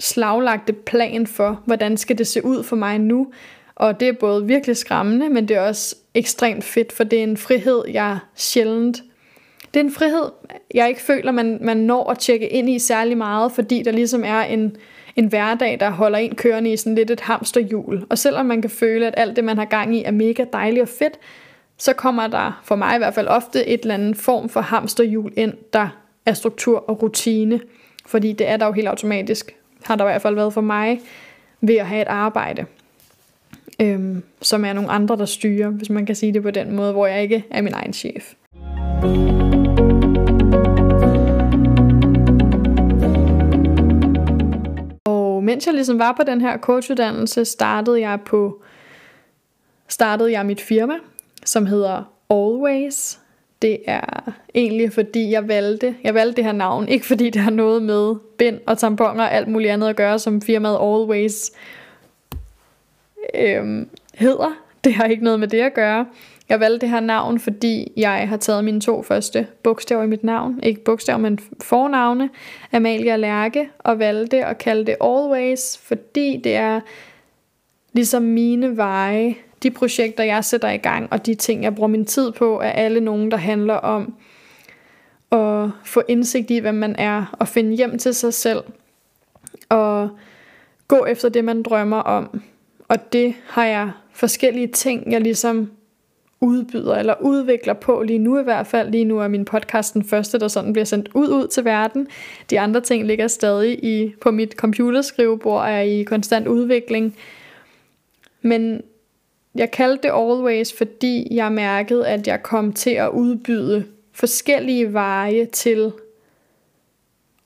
slaglagte 0.00 0.72
plan 0.72 1.26
for, 1.26 1.62
hvordan 1.64 1.96
skal 1.96 2.18
det 2.18 2.26
se 2.26 2.44
ud 2.44 2.62
for 2.62 2.76
mig 2.76 2.98
nu. 2.98 3.32
Og 3.74 4.00
det 4.00 4.08
er 4.08 4.12
både 4.12 4.46
virkelig 4.46 4.76
skræmmende, 4.76 5.28
men 5.28 5.48
det 5.48 5.56
er 5.56 5.60
også 5.60 5.96
ekstremt 6.14 6.64
fedt, 6.64 6.92
for 6.92 7.04
det 7.04 7.18
er 7.18 7.22
en 7.22 7.36
frihed, 7.36 7.82
jeg 7.88 8.18
sjældent 8.34 9.02
det 9.74 9.80
er 9.80 9.84
en 9.84 9.92
frihed, 9.92 10.30
jeg 10.74 10.88
ikke 10.88 11.00
føler, 11.00 11.32
man, 11.32 11.58
man 11.60 11.76
når 11.76 12.10
at 12.10 12.18
tjekke 12.18 12.48
ind 12.48 12.70
i 12.70 12.78
særlig 12.78 13.18
meget, 13.18 13.52
fordi 13.52 13.82
der 13.82 13.92
ligesom 13.92 14.24
er 14.24 14.40
en, 14.40 14.76
en 15.16 15.26
hverdag, 15.26 15.80
der 15.80 15.90
holder 15.90 16.18
en 16.18 16.34
kørende 16.34 16.72
i 16.72 16.76
sådan 16.76 16.94
lidt 16.94 17.10
et 17.10 17.20
hamsterhjul. 17.20 18.06
Og 18.10 18.18
selvom 18.18 18.46
man 18.46 18.60
kan 18.62 18.70
føle, 18.70 19.06
at 19.06 19.14
alt 19.16 19.36
det, 19.36 19.44
man 19.44 19.58
har 19.58 19.64
gang 19.64 19.96
i, 19.96 20.04
er 20.04 20.10
mega 20.10 20.44
dejligt 20.52 20.82
og 20.82 20.88
fedt, 20.88 21.18
så 21.78 21.92
kommer 21.92 22.26
der 22.26 22.60
for 22.64 22.76
mig 22.76 22.94
i 22.94 22.98
hvert 22.98 23.14
fald 23.14 23.28
ofte 23.28 23.66
et 23.66 23.80
eller 23.80 23.94
andet 23.94 24.16
form 24.16 24.48
for 24.48 24.60
hamsterhjul 24.60 25.32
ind, 25.36 25.52
der 25.72 25.88
er 26.26 26.32
struktur 26.32 26.84
og 26.90 27.02
rutine. 27.02 27.60
Fordi 28.06 28.32
det 28.32 28.48
er 28.48 28.56
der 28.56 28.66
jo 28.66 28.72
helt 28.72 28.88
automatisk, 28.88 29.56
har 29.84 29.96
der 29.96 30.04
i 30.04 30.08
hvert 30.08 30.22
fald 30.22 30.34
været 30.34 30.52
for 30.52 30.60
mig, 30.60 31.00
ved 31.60 31.76
at 31.76 31.86
have 31.86 32.02
et 32.02 32.08
arbejde, 32.08 32.66
øhm, 33.80 34.22
som 34.42 34.64
er 34.64 34.72
nogle 34.72 34.90
andre, 34.90 35.16
der 35.16 35.24
styrer, 35.24 35.68
hvis 35.68 35.90
man 35.90 36.06
kan 36.06 36.14
sige 36.14 36.32
det 36.32 36.42
på 36.42 36.50
den 36.50 36.76
måde, 36.76 36.92
hvor 36.92 37.06
jeg 37.06 37.22
ikke 37.22 37.44
er 37.50 37.62
min 37.62 37.72
egen 37.72 37.92
chef. 37.92 38.32
Og 45.04 45.44
mens 45.44 45.66
jeg 45.66 45.74
ligesom 45.74 45.98
var 45.98 46.12
på 46.12 46.22
den 46.26 46.40
her 46.40 46.58
coachuddannelse, 46.58 47.44
startede 47.44 48.00
jeg 48.00 48.18
på 48.26 48.62
startede 49.88 50.32
jeg 50.32 50.46
mit 50.46 50.60
firma, 50.60 50.94
som 51.44 51.66
hedder 51.66 52.12
Always. 52.30 53.18
Det 53.62 53.78
er 53.86 54.32
egentlig 54.54 54.92
fordi 54.92 55.30
jeg 55.30 55.48
valgte, 55.48 55.94
jeg 56.04 56.14
valgte 56.14 56.36
det 56.36 56.44
her 56.44 56.52
navn, 56.52 56.88
ikke 56.88 57.06
fordi 57.06 57.30
det 57.30 57.42
har 57.42 57.50
noget 57.50 57.82
med 57.82 58.14
bind 58.38 58.58
og 58.66 58.78
tamponer 58.78 59.24
og 59.24 59.32
alt 59.32 59.48
muligt 59.48 59.72
andet 59.72 59.88
at 59.88 59.96
gøre, 59.96 60.18
som 60.18 60.42
firmaet 60.42 60.78
Always 60.80 61.52
øhm, 63.34 63.88
hedder. 64.14 64.52
Det 64.84 64.94
har 64.94 65.04
ikke 65.04 65.24
noget 65.24 65.40
med 65.40 65.48
det 65.48 65.60
at 65.60 65.74
gøre. 65.74 66.06
Jeg 66.48 66.60
valgte 66.60 66.80
det 66.80 66.88
her 66.88 67.00
navn, 67.00 67.40
fordi 67.40 67.92
jeg 67.96 68.28
har 68.28 68.36
taget 68.36 68.64
mine 68.64 68.80
to 68.80 69.02
første 69.02 69.46
bogstaver 69.62 70.02
i 70.02 70.06
mit 70.06 70.24
navn. 70.24 70.60
Ikke 70.62 70.84
bogstaver, 70.84 71.18
men 71.18 71.38
fornavne. 71.62 72.30
Amalia 72.72 73.16
Lærke. 73.16 73.68
Og 73.78 73.98
valgte 73.98 74.44
at 74.44 74.58
kalde 74.58 74.86
det 74.86 74.96
Always, 75.00 75.78
fordi 75.78 76.40
det 76.44 76.54
er 76.54 76.80
ligesom 77.92 78.22
mine 78.22 78.76
veje 78.76 79.34
de 79.64 79.70
projekter, 79.70 80.24
jeg 80.24 80.44
sætter 80.44 80.70
i 80.70 80.76
gang, 80.76 81.08
og 81.10 81.26
de 81.26 81.34
ting, 81.34 81.62
jeg 81.62 81.74
bruger 81.74 81.88
min 81.88 82.04
tid 82.04 82.32
på, 82.32 82.60
er 82.60 82.70
alle 82.70 83.00
nogen, 83.00 83.30
der 83.30 83.36
handler 83.36 83.74
om 83.74 84.14
at 85.32 85.70
få 85.84 86.02
indsigt 86.08 86.50
i, 86.50 86.58
hvem 86.58 86.74
man 86.74 86.96
er, 86.98 87.36
og 87.38 87.48
finde 87.48 87.76
hjem 87.76 87.98
til 87.98 88.14
sig 88.14 88.34
selv, 88.34 88.62
og 89.68 90.10
gå 90.88 91.04
efter 91.04 91.28
det, 91.28 91.44
man 91.44 91.62
drømmer 91.62 92.00
om. 92.00 92.42
Og 92.88 93.12
det 93.12 93.34
har 93.46 93.64
jeg 93.64 93.90
forskellige 94.12 94.66
ting, 94.66 95.12
jeg 95.12 95.20
ligesom 95.20 95.70
udbyder 96.40 96.94
eller 96.94 97.14
udvikler 97.20 97.74
på 97.74 98.02
lige 98.02 98.18
nu 98.18 98.38
i 98.38 98.42
hvert 98.42 98.66
fald. 98.66 98.90
Lige 98.90 99.04
nu 99.04 99.18
er 99.18 99.28
min 99.28 99.44
podcast 99.44 99.94
den 99.94 100.04
første, 100.04 100.38
der 100.38 100.48
sådan 100.48 100.72
bliver 100.72 100.84
sendt 100.84 101.08
ud 101.14 101.28
ud 101.28 101.48
til 101.48 101.64
verden. 101.64 102.06
De 102.50 102.60
andre 102.60 102.80
ting 102.80 103.06
ligger 103.06 103.28
stadig 103.28 103.84
i, 103.84 104.14
på 104.20 104.30
mit 104.30 104.52
computerskrivebord 104.52 105.60
og 105.60 105.70
er 105.70 105.80
i 105.80 106.02
konstant 106.02 106.46
udvikling. 106.46 107.16
Men 108.42 108.82
jeg 109.54 109.70
kaldte 109.70 110.02
det 110.02 110.14
Always, 110.14 110.72
fordi 110.78 111.28
jeg 111.30 111.52
mærkede, 111.52 112.08
at 112.08 112.26
jeg 112.26 112.42
kom 112.42 112.72
til 112.72 112.90
at 112.90 113.08
udbyde 113.08 113.84
forskellige 114.12 114.92
veje 114.92 115.44
til 115.44 115.92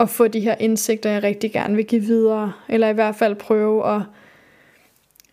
at 0.01 0.11
få 0.11 0.29
de 0.29 0.40
her 0.40 0.55
indsigter, 0.61 1.11
jeg 1.11 1.22
rigtig 1.22 1.53
gerne 1.53 1.77
vil 1.77 1.85
give 1.85 2.03
videre. 2.03 2.53
Eller 2.68 2.88
i 2.88 2.92
hvert 2.92 3.16
fald 3.16 3.35
prøve 3.35 3.94
at 3.94 4.03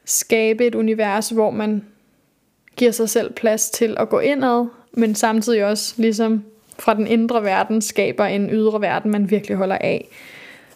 skabe 0.05 0.65
et 0.65 0.75
univers, 0.75 1.29
hvor 1.29 1.51
man 1.51 1.85
giver 2.75 2.91
sig 2.91 3.09
selv 3.09 3.33
plads 3.33 3.69
til 3.69 3.95
at 3.99 4.09
gå 4.09 4.19
indad, 4.19 4.67
men 4.93 5.15
samtidig 5.15 5.65
også 5.65 5.93
ligesom 5.97 6.43
fra 6.79 6.93
den 6.93 7.07
indre 7.07 7.43
verden 7.43 7.81
skaber 7.81 8.25
en 8.25 8.49
ydre 8.49 8.81
verden, 8.81 9.11
man 9.11 9.29
virkelig 9.31 9.57
holder 9.57 9.77
af. 9.77 10.07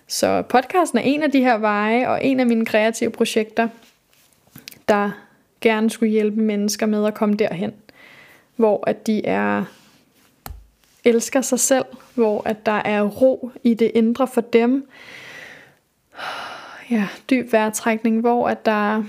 Så 0.08 0.42
podcasten 0.42 1.00
er 1.00 1.04
en 1.04 1.24
af 1.24 1.32
de 1.32 1.40
her 1.40 1.58
veje, 1.58 2.10
og 2.10 2.26
en 2.26 2.40
af 2.40 2.46
mine 2.46 2.66
kreative 2.66 3.10
projekter, 3.10 3.68
der 4.88 5.12
gerne 5.62 5.90
skulle 5.90 6.12
hjælpe 6.12 6.42
mennesker 6.42 6.86
med 6.86 7.06
at 7.06 7.14
komme 7.14 7.36
derhen, 7.36 7.74
hvor 8.56 8.84
at 8.88 9.08
de 9.08 9.26
er 9.26 9.64
elsker 11.04 11.42
sig 11.42 11.60
selv, 11.60 11.86
hvor 12.16 12.42
at 12.46 12.66
der 12.66 12.82
er 12.86 13.04
ro 13.04 13.52
i 13.64 13.74
det 13.74 13.92
indre 13.94 14.28
for 14.28 14.42
dem. 14.42 14.88
Ja, 16.92 17.08
dyb 17.30 17.54
vejrtrækning, 17.54 18.20
hvor 18.20 18.48
at 18.48 18.66
der 18.66 19.04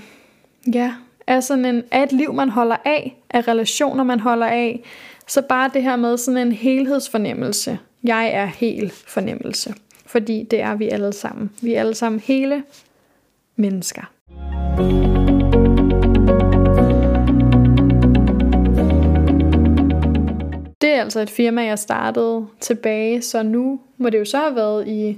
ja, 0.73 0.93
er 1.27 1.39
sådan 1.39 1.65
en, 1.65 1.83
er 1.91 2.03
et 2.03 2.11
liv, 2.11 2.33
man 2.33 2.49
holder 2.49 2.77
af, 2.85 3.15
af 3.29 3.47
relationer, 3.47 4.03
man 4.03 4.19
holder 4.19 4.47
af. 4.47 4.83
Så 5.27 5.41
bare 5.41 5.71
det 5.73 5.83
her 5.83 5.95
med 5.95 6.17
sådan 6.17 6.47
en 6.47 6.51
helhedsfornemmelse. 6.51 7.79
Jeg 8.03 8.29
er 8.33 8.45
hel 8.45 8.89
fornemmelse. 9.07 9.73
Fordi 10.05 10.47
det 10.51 10.61
er 10.61 10.75
vi 10.75 10.89
alle 10.89 11.13
sammen. 11.13 11.51
Vi 11.61 11.73
er 11.73 11.79
alle 11.79 11.95
sammen 11.95 12.19
hele 12.19 12.63
mennesker. 13.55 14.11
Det 20.81 20.89
er 20.89 21.01
altså 21.01 21.19
et 21.19 21.29
firma, 21.29 21.63
jeg 21.63 21.79
startede 21.79 22.47
tilbage, 22.59 23.21
så 23.21 23.43
nu 23.43 23.79
må 23.97 24.09
det 24.09 24.19
jo 24.19 24.25
så 24.25 24.37
have 24.37 24.55
været 24.55 24.87
i 24.87 25.17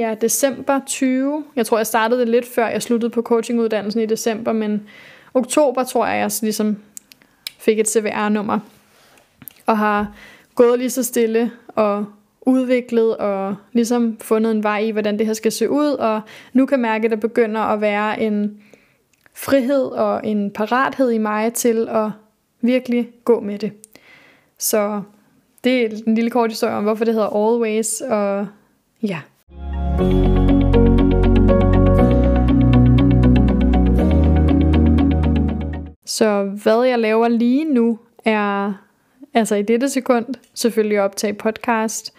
ja, 0.00 0.14
december 0.20 0.80
20. 0.86 1.44
Jeg 1.56 1.66
tror, 1.66 1.78
jeg 1.78 1.86
startede 1.86 2.20
det 2.20 2.28
lidt 2.28 2.46
før 2.54 2.68
jeg 2.68 2.82
sluttede 2.82 3.10
på 3.10 3.22
coachinguddannelsen 3.22 4.00
i 4.00 4.06
december, 4.06 4.52
men 4.52 4.88
oktober 5.34 5.84
tror 5.84 6.06
jeg, 6.06 6.18
jeg 6.18 6.30
ligesom 6.42 6.76
fik 7.58 7.78
et 7.78 7.88
CVR-nummer 7.88 8.58
og 9.66 9.78
har 9.78 10.14
gået 10.54 10.78
lige 10.78 10.90
så 10.90 11.02
stille 11.02 11.52
og 11.68 12.06
udviklet 12.40 13.16
og 13.16 13.56
ligesom 13.72 14.16
fundet 14.20 14.50
en 14.50 14.62
vej 14.62 14.78
i, 14.78 14.90
hvordan 14.90 15.18
det 15.18 15.26
her 15.26 15.32
skal 15.32 15.52
se 15.52 15.70
ud, 15.70 15.90
og 15.90 16.20
nu 16.52 16.66
kan 16.66 16.80
mærke, 16.80 17.04
at 17.04 17.10
der 17.10 17.16
begynder 17.16 17.60
at 17.60 17.80
være 17.80 18.20
en 18.20 18.62
frihed 19.34 19.84
og 19.84 20.26
en 20.26 20.50
parathed 20.50 21.10
i 21.10 21.18
mig 21.18 21.52
til 21.52 21.88
at 21.90 22.10
virkelig 22.60 23.08
gå 23.24 23.40
med 23.40 23.58
det. 23.58 23.72
Så 24.58 25.02
det 25.64 25.82
er 25.82 25.88
en 26.06 26.14
lille 26.14 26.30
kort 26.30 26.50
historie 26.50 26.74
om, 26.74 26.84
hvorfor 26.84 27.04
det 27.04 27.14
hedder 27.14 27.52
Always, 27.52 28.00
og 28.00 28.46
ja. 29.02 29.20
Så 36.06 36.50
hvad 36.62 36.82
jeg 36.82 36.98
laver 36.98 37.28
lige 37.28 37.64
nu, 37.64 37.98
er 38.24 38.72
altså 39.34 39.54
i 39.54 39.62
dette 39.62 39.88
sekund 39.88 40.26
selvfølgelig 40.54 40.98
at 40.98 41.02
optage 41.02 41.34
podcast. 41.34 42.12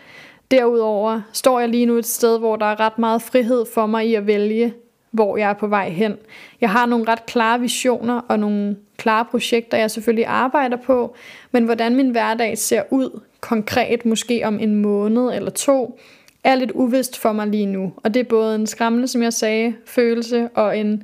Derudover 0.51 1.21
står 1.33 1.59
jeg 1.59 1.69
lige 1.69 1.85
nu 1.85 1.97
et 1.97 2.05
sted, 2.05 2.39
hvor 2.39 2.55
der 2.55 2.65
er 2.65 2.79
ret 2.79 2.99
meget 2.99 3.21
frihed 3.21 3.65
for 3.73 3.85
mig 3.85 4.07
i 4.07 4.15
at 4.15 4.27
vælge, 4.27 4.73
hvor 5.11 5.37
jeg 5.37 5.49
er 5.49 5.53
på 5.53 5.67
vej 5.67 5.89
hen. 5.89 6.17
Jeg 6.61 6.69
har 6.69 6.85
nogle 6.85 7.05
ret 7.07 7.25
klare 7.25 7.59
visioner 7.59 8.21
og 8.27 8.39
nogle 8.39 8.77
klare 8.97 9.25
projekter, 9.25 9.77
jeg 9.77 9.91
selvfølgelig 9.91 10.25
arbejder 10.25 10.77
på, 10.77 11.15
men 11.51 11.65
hvordan 11.65 11.95
min 11.95 12.09
hverdag 12.09 12.57
ser 12.57 12.83
ud 12.89 13.21
konkret, 13.39 14.05
måske 14.05 14.41
om 14.45 14.59
en 14.59 14.75
måned 14.75 15.33
eller 15.33 15.51
to, 15.51 15.99
er 16.43 16.55
lidt 16.55 16.71
uvist 16.71 17.17
for 17.17 17.31
mig 17.31 17.47
lige 17.47 17.65
nu. 17.65 17.93
Og 17.97 18.13
det 18.13 18.19
er 18.19 18.23
både 18.23 18.55
en 18.55 18.67
skræmmende, 18.67 19.07
som 19.07 19.23
jeg 19.23 19.33
sagde, 19.33 19.73
følelse 19.85 20.49
og 20.53 20.77
en 20.77 21.03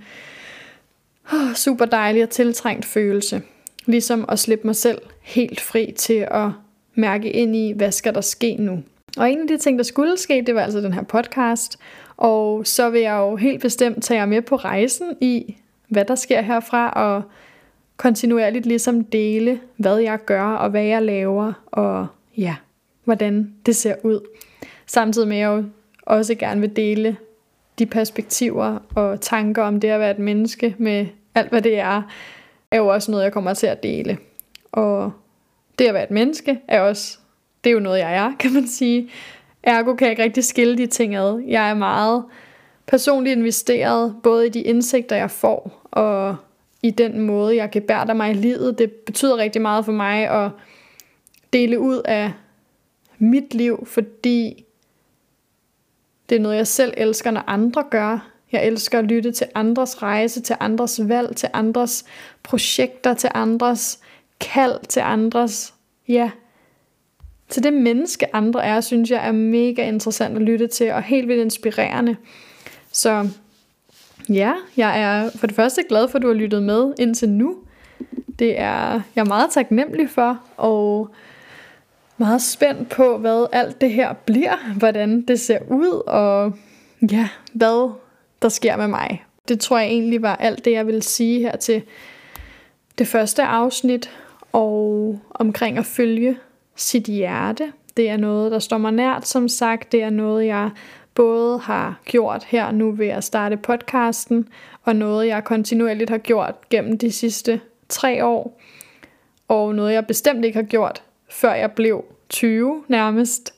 oh, 1.34 1.54
super 1.54 1.86
dejlig 1.86 2.24
og 2.24 2.30
tiltrængt 2.30 2.86
følelse. 2.86 3.42
Ligesom 3.86 4.26
at 4.30 4.40
slippe 4.40 4.68
mig 4.68 4.76
selv 4.76 5.02
helt 5.22 5.62
fri 5.62 5.94
til 5.98 6.28
at 6.32 6.50
mærke 6.96 7.32
ind 7.32 7.56
i, 7.56 7.74
hvad 7.76 7.92
skal 7.92 8.14
der 8.14 8.22
ske 8.22 8.56
nu. 8.56 8.84
Og 9.18 9.32
en 9.32 9.42
af 9.42 9.48
de 9.48 9.58
ting, 9.58 9.78
der 9.78 9.84
skulle 9.84 10.18
ske, 10.18 10.44
det 10.46 10.56
var 10.56 10.62
altså 10.62 10.82
den 10.82 10.94
her 10.94 11.04
podcast. 11.04 11.78
Og 12.18 12.68
så 12.68 12.90
vil 12.90 13.02
jeg 13.02 13.18
jo 13.18 13.36
helt 13.36 13.62
bestemt 13.62 14.04
tage 14.04 14.20
jer 14.20 14.26
med 14.26 14.42
på 14.42 14.56
rejsen 14.56 15.18
i, 15.22 15.58
hvad 15.88 16.06
der 16.06 16.16
sker 16.16 16.42
herfra, 16.42 16.90
og 16.90 17.24
kontinuerligt 17.98 18.66
ligesom 18.66 19.04
dele, 19.04 19.60
hvad 19.78 19.98
jeg 19.98 20.20
gør, 20.26 20.44
og 20.44 20.70
hvad 20.70 20.84
jeg 20.84 21.02
laver, 21.02 21.54
og 21.68 22.08
ja, 22.38 22.56
hvordan 23.04 23.54
det 23.66 23.76
ser 23.76 23.96
ud. 24.04 24.20
Samtidig 24.88 25.28
med 25.28 25.38
at 25.38 25.42
jeg 25.42 25.48
jo 25.48 25.64
også 26.06 26.36
gerne 26.36 26.62
vil 26.62 26.76
dele 26.76 27.18
de 27.80 27.86
perspektiver 27.86 28.80
og 28.96 29.22
tanker 29.22 29.64
om 29.64 29.80
det 29.80 29.88
at 29.88 30.00
være 30.00 30.12
et 30.12 30.20
menneske 30.20 30.76
med 30.78 31.08
alt 31.36 31.50
hvad 31.50 31.62
det 31.62 31.80
er, 31.80 32.02
er 32.72 32.78
jo 32.78 32.88
også 32.88 33.12
noget, 33.12 33.24
jeg 33.24 33.34
kommer 33.34 33.54
til 33.54 33.68
at 33.68 33.84
dele. 33.84 34.18
Og 34.72 35.12
det 35.80 35.86
at 35.86 35.94
være 35.94 36.04
et 36.04 36.12
menneske 36.12 36.60
er 36.68 36.82
også, 36.82 37.18
det 37.64 37.70
er 37.70 37.74
jo 37.74 37.80
noget, 37.80 38.00
jeg 38.00 38.16
er, 38.16 38.32
kan 38.40 38.54
man 38.54 38.68
sige. 38.68 39.10
Ergo 39.64 39.96
kan 39.96 40.06
jeg 40.06 40.12
ikke 40.12 40.24
rigtig 40.24 40.44
skille 40.44 40.78
de 40.78 40.88
ting 40.88 41.16
ad. 41.16 41.44
Jeg 41.48 41.70
er 41.70 41.74
meget 41.74 42.24
personligt 42.88 43.38
investeret, 43.38 44.16
både 44.24 44.48
i 44.48 44.50
de 44.50 44.62
indsigter, 44.62 45.16
jeg 45.16 45.32
får, 45.32 45.88
og 45.92 46.36
i 46.84 46.90
den 46.90 47.22
måde, 47.22 47.56
jeg 47.56 47.72
kan 47.72 47.82
bære 47.82 48.16
mig 48.16 48.32
i 48.32 48.34
livet. 48.34 48.78
Det 48.78 48.92
betyder 48.92 49.38
rigtig 49.38 49.62
meget 49.62 49.86
for 49.86 49.92
mig 49.92 50.30
at 50.30 50.52
dele 51.54 51.80
ud 51.80 52.02
af 52.06 52.32
mit 53.20 53.54
liv, 53.54 53.86
fordi 53.86 54.64
det 56.30 56.36
er 56.36 56.40
noget, 56.40 56.56
jeg 56.58 56.68
selv 56.68 56.94
elsker, 56.98 57.32
når 57.32 57.44
andre 57.48 57.84
gør. 57.90 58.30
Jeg 58.52 58.66
elsker 58.66 59.00
at 59.00 59.06
lytte 59.06 59.32
til 59.32 59.48
andres 59.56 60.04
rejse, 60.04 60.42
til 60.42 60.56
andres 60.60 61.00
valg, 61.04 61.36
til 61.36 61.50
andres 61.54 62.06
projekter, 62.44 63.14
til 63.14 63.30
andres 63.34 64.00
kald, 64.40 64.86
til 64.88 65.00
andres, 65.00 65.74
ja, 66.08 66.32
til 67.50 67.64
det 67.64 67.74
menneske 67.74 68.36
andre 68.36 68.66
er, 68.66 68.82
synes 68.82 69.12
jeg 69.12 69.28
er 69.28 69.32
mega 69.32 69.88
interessant 69.88 70.36
at 70.36 70.42
lytte 70.42 70.68
til, 70.68 70.92
og 70.92 71.04
helt 71.04 71.28
vildt 71.28 71.42
inspirerende. 71.42 72.16
Så 72.92 73.30
ja, 74.30 74.54
jeg 74.78 75.02
er 75.02 75.30
for 75.36 75.48
det 75.48 75.56
første 75.56 75.84
glad 75.90 76.08
for, 76.08 76.18
at 76.18 76.22
du 76.22 76.28
har 76.28 76.36
lyttet 76.36 76.64
med 76.64 76.94
indtil 77.00 77.30
nu. 77.30 77.56
Det 78.40 78.60
er 78.60 79.02
jeg 79.16 79.22
er 79.22 79.26
meget 79.26 79.50
taknemmelig 79.52 80.10
for, 80.10 80.40
og 80.58 81.10
meget 82.18 82.42
spændt 82.42 82.90
på, 82.90 83.18
hvad 83.18 83.46
alt 83.52 83.82
det 83.82 83.92
her 83.92 84.14
bliver, 84.14 84.74
hvordan 84.78 85.22
det 85.22 85.40
ser 85.40 85.60
ud, 85.70 86.02
og 86.08 86.54
ja, 87.12 87.30
hvad 87.54 87.94
der 88.42 88.50
sker 88.50 88.78
med 88.78 88.88
mig. 88.88 89.26
Det 89.48 89.60
tror 89.60 89.78
jeg 89.78 89.88
egentlig 89.88 90.22
var 90.22 90.36
alt 90.36 90.66
det, 90.66 90.72
jeg 90.72 90.88
ville 90.88 91.02
sige 91.02 91.40
her 91.40 91.56
til 91.56 91.82
det 92.98 93.08
første 93.08 93.44
afsnit, 93.44 94.12
og 94.54 95.20
omkring 95.30 95.78
at 95.78 95.86
følge 95.86 96.38
sit 96.76 97.04
hjerte. 97.04 97.72
Det 97.98 98.10
er 98.10 98.18
noget, 98.18 98.52
der 98.52 98.60
står 98.60 98.78
mig 98.78 98.92
nært, 98.92 99.28
som 99.28 99.48
sagt. 99.48 99.92
Det 99.92 100.04
er 100.04 100.10
noget, 100.10 100.46
jeg 100.46 100.70
både 101.16 101.60
har 101.60 102.00
gjort 102.06 102.44
her 102.44 102.72
nu 102.72 102.92
ved 102.92 103.08
at 103.08 103.24
starte 103.24 103.58
podcasten, 103.58 104.48
og 104.84 104.96
noget, 104.96 105.28
jeg 105.28 105.44
kontinuerligt 105.44 106.10
har 106.10 106.18
gjort 106.18 106.56
gennem 106.70 106.98
de 106.98 107.12
sidste 107.12 107.62
tre 107.90 108.26
år, 108.26 108.62
og 109.48 109.76
noget, 109.76 109.94
jeg 109.94 110.08
bestemt 110.08 110.46
ikke 110.46 110.58
har 110.58 110.66
gjort, 110.66 111.04
før 111.30 111.54
jeg 111.54 111.72
blev 111.72 112.06
20 112.30 112.84
nærmest. 112.88 113.54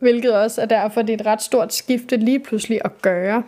Hvilket 0.00 0.36
også 0.36 0.62
er 0.62 0.66
derfor, 0.66 1.02
det 1.02 1.12
er 1.12 1.16
et 1.16 1.26
ret 1.26 1.42
stort 1.42 1.74
skifte 1.74 2.16
lige 2.16 2.40
pludselig 2.40 2.80
at 2.84 3.02
gøre. 3.02 3.42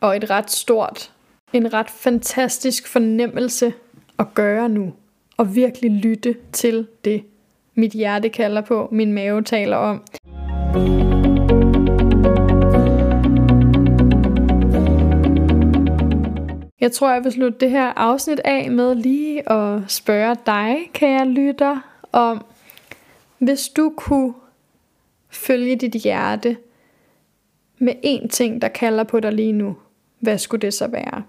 Og 0.00 0.16
et 0.16 0.30
ret 0.30 0.50
stort, 0.50 1.12
en 1.52 1.72
ret 1.72 1.90
fantastisk 1.90 2.88
fornemmelse 2.88 3.72
at 4.18 4.26
gøre 4.34 4.68
nu. 4.68 4.92
Og 5.36 5.54
virkelig 5.54 5.90
lytte 5.90 6.36
til 6.52 6.86
det, 7.04 7.24
mit 7.74 7.92
hjerte 7.92 8.28
kalder 8.28 8.60
på, 8.60 8.88
min 8.92 9.12
mave 9.12 9.42
taler 9.42 9.76
om. 9.76 10.02
Jeg 16.80 16.92
tror, 16.92 17.12
jeg 17.12 17.24
vil 17.24 17.32
slutte 17.32 17.58
det 17.58 17.70
her 17.70 17.92
afsnit 17.96 18.40
af 18.44 18.70
med 18.70 18.94
lige 18.94 19.52
at 19.52 19.80
spørge 19.88 20.36
dig, 20.46 20.90
kære 20.92 21.28
lytter, 21.28 21.80
om 22.12 22.44
hvis 23.38 23.68
du 23.68 23.92
kunne 23.96 24.34
følge 25.30 25.76
dit 25.76 25.92
hjerte 25.92 26.56
med 27.78 27.94
én 28.04 28.28
ting, 28.28 28.62
der 28.62 28.68
kalder 28.68 29.04
på 29.04 29.20
dig 29.20 29.32
lige 29.32 29.52
nu, 29.52 29.76
hvad 30.18 30.38
skulle 30.38 30.62
det 30.62 30.74
så 30.74 30.86
være? 30.86 31.22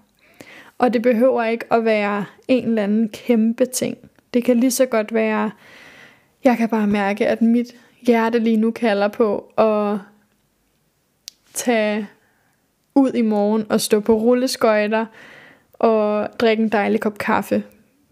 Og 0.78 0.92
det 0.92 1.02
behøver 1.02 1.44
ikke 1.44 1.72
at 1.72 1.84
være 1.84 2.24
en 2.48 2.68
eller 2.68 2.82
anden 2.82 3.08
kæmpe 3.08 3.66
ting. 3.66 3.96
Det 4.34 4.44
kan 4.44 4.56
lige 4.56 4.70
så 4.70 4.86
godt 4.86 5.14
være, 5.14 5.50
jeg 6.44 6.56
kan 6.56 6.68
bare 6.68 6.86
mærke, 6.86 7.26
at 7.26 7.42
mit 7.42 7.66
hjerte 8.06 8.38
lige 8.38 8.56
nu 8.56 8.70
kalder 8.70 9.08
på 9.08 9.52
at 9.58 9.98
tage 11.54 12.08
ud 12.94 13.12
i 13.12 13.22
morgen 13.22 13.66
og 13.70 13.80
stå 13.80 14.00
på 14.00 14.14
rulleskøjter 14.14 15.06
og 15.82 16.28
drikke 16.38 16.62
en 16.62 16.68
dejlig 16.68 17.00
kop 17.00 17.18
kaffe 17.18 17.62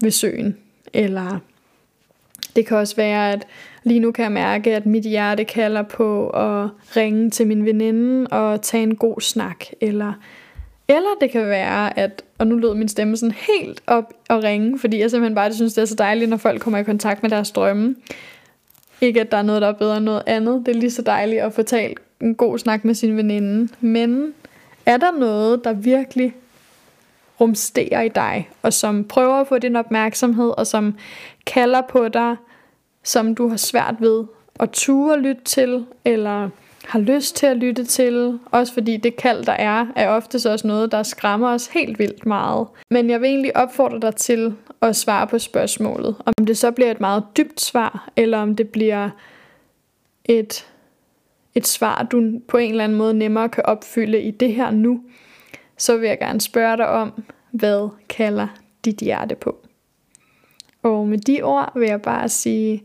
ved 0.01 0.11
søen. 0.11 0.57
Eller 0.93 1.39
det 2.55 2.65
kan 2.65 2.77
også 2.77 2.95
være, 2.95 3.31
at 3.31 3.47
lige 3.83 3.99
nu 3.99 4.11
kan 4.11 4.23
jeg 4.23 4.31
mærke, 4.31 4.75
at 4.75 4.85
mit 4.85 5.03
hjerte 5.03 5.45
kalder 5.45 5.81
på 5.81 6.29
at 6.29 6.69
ringe 6.97 7.29
til 7.29 7.47
min 7.47 7.65
veninde 7.65 8.27
og 8.27 8.61
tage 8.61 8.83
en 8.83 8.95
god 8.95 9.21
snak. 9.21 9.65
Eller, 9.81 10.13
eller 10.87 11.09
det 11.21 11.31
kan 11.31 11.45
være, 11.45 11.99
at, 11.99 12.23
og 12.37 12.47
nu 12.47 12.57
lød 12.57 12.73
min 12.73 12.87
stemme 12.87 13.17
sådan 13.17 13.35
helt 13.57 13.83
op 13.87 14.13
og 14.29 14.43
ringe, 14.43 14.79
fordi 14.79 14.99
jeg 14.99 15.11
simpelthen 15.11 15.35
bare 15.35 15.53
synes, 15.53 15.73
det 15.73 15.81
er 15.81 15.85
så 15.85 15.95
dejligt, 15.95 16.29
når 16.29 16.37
folk 16.37 16.61
kommer 16.61 16.79
i 16.79 16.83
kontakt 16.83 17.21
med 17.21 17.29
deres 17.29 17.51
drømme. 17.51 17.95
Ikke 19.01 19.21
at 19.21 19.31
der 19.31 19.37
er 19.37 19.41
noget, 19.41 19.61
der 19.61 19.67
er 19.67 19.73
bedre 19.73 19.97
end 19.97 20.05
noget 20.05 20.23
andet. 20.25 20.63
Det 20.65 20.75
er 20.75 20.79
lige 20.79 20.91
så 20.91 21.01
dejligt 21.01 21.41
at 21.41 21.53
få 21.53 21.63
talt 21.63 21.99
en 22.21 22.35
god 22.35 22.57
snak 22.57 22.85
med 22.85 22.93
sin 22.93 23.17
veninde. 23.17 23.73
Men 23.79 24.33
er 24.85 24.97
der 24.97 25.11
noget, 25.19 25.63
der 25.63 25.73
virkelig 25.73 26.33
rumsterer 27.41 28.01
i 28.01 28.09
dig, 28.09 28.49
og 28.61 28.73
som 28.73 29.03
prøver 29.03 29.35
at 29.35 29.47
få 29.47 29.57
din 29.57 29.75
opmærksomhed, 29.75 30.53
og 30.57 30.67
som 30.67 30.95
kalder 31.45 31.81
på 31.89 32.07
dig, 32.07 32.35
som 33.03 33.35
du 33.35 33.47
har 33.47 33.57
svært 33.57 33.95
ved 33.99 34.23
at 34.59 34.69
ture 34.69 35.19
lytte 35.19 35.43
til, 35.43 35.85
eller 36.05 36.49
har 36.85 36.99
lyst 36.99 37.35
til 37.35 37.45
at 37.45 37.57
lytte 37.57 37.83
til, 37.83 38.39
også 38.45 38.73
fordi 38.73 38.97
det 38.97 39.15
kald, 39.15 39.45
der 39.45 39.53
er, 39.53 39.85
er 39.95 40.09
oftest 40.09 40.45
også 40.45 40.67
noget, 40.67 40.91
der 40.91 41.03
skræmmer 41.03 41.49
os 41.49 41.67
helt 41.67 41.99
vildt 41.99 42.25
meget. 42.25 42.67
Men 42.89 43.09
jeg 43.09 43.21
vil 43.21 43.29
egentlig 43.29 43.57
opfordre 43.57 43.99
dig 43.99 44.15
til 44.15 44.53
at 44.81 44.95
svare 44.95 45.27
på 45.27 45.39
spørgsmålet. 45.39 46.15
Om 46.25 46.45
det 46.45 46.57
så 46.57 46.71
bliver 46.71 46.91
et 46.91 47.01
meget 47.01 47.23
dybt 47.37 47.61
svar, 47.61 48.09
eller 48.15 48.37
om 48.37 48.55
det 48.55 48.69
bliver 48.69 49.09
et, 50.25 50.67
et 51.55 51.67
svar, 51.67 52.03
du 52.11 52.39
på 52.47 52.57
en 52.57 52.71
eller 52.71 52.83
anden 52.83 52.97
måde 52.97 53.13
nemmere 53.13 53.49
kan 53.49 53.65
opfylde 53.65 54.21
i 54.21 54.31
det 54.31 54.53
her 54.53 54.71
nu, 54.71 55.01
så 55.81 55.97
vil 55.97 56.07
jeg 56.09 56.19
gerne 56.19 56.41
spørge 56.41 56.77
dig 56.77 56.87
om, 56.87 57.23
hvad 57.51 57.89
kalder 58.09 58.47
dit 58.85 58.97
hjerte 58.97 59.35
på? 59.35 59.57
Og 60.83 61.07
med 61.07 61.17
de 61.17 61.41
ord 61.41 61.71
vil 61.79 61.87
jeg 61.87 62.01
bare 62.01 62.29
sige 62.29 62.83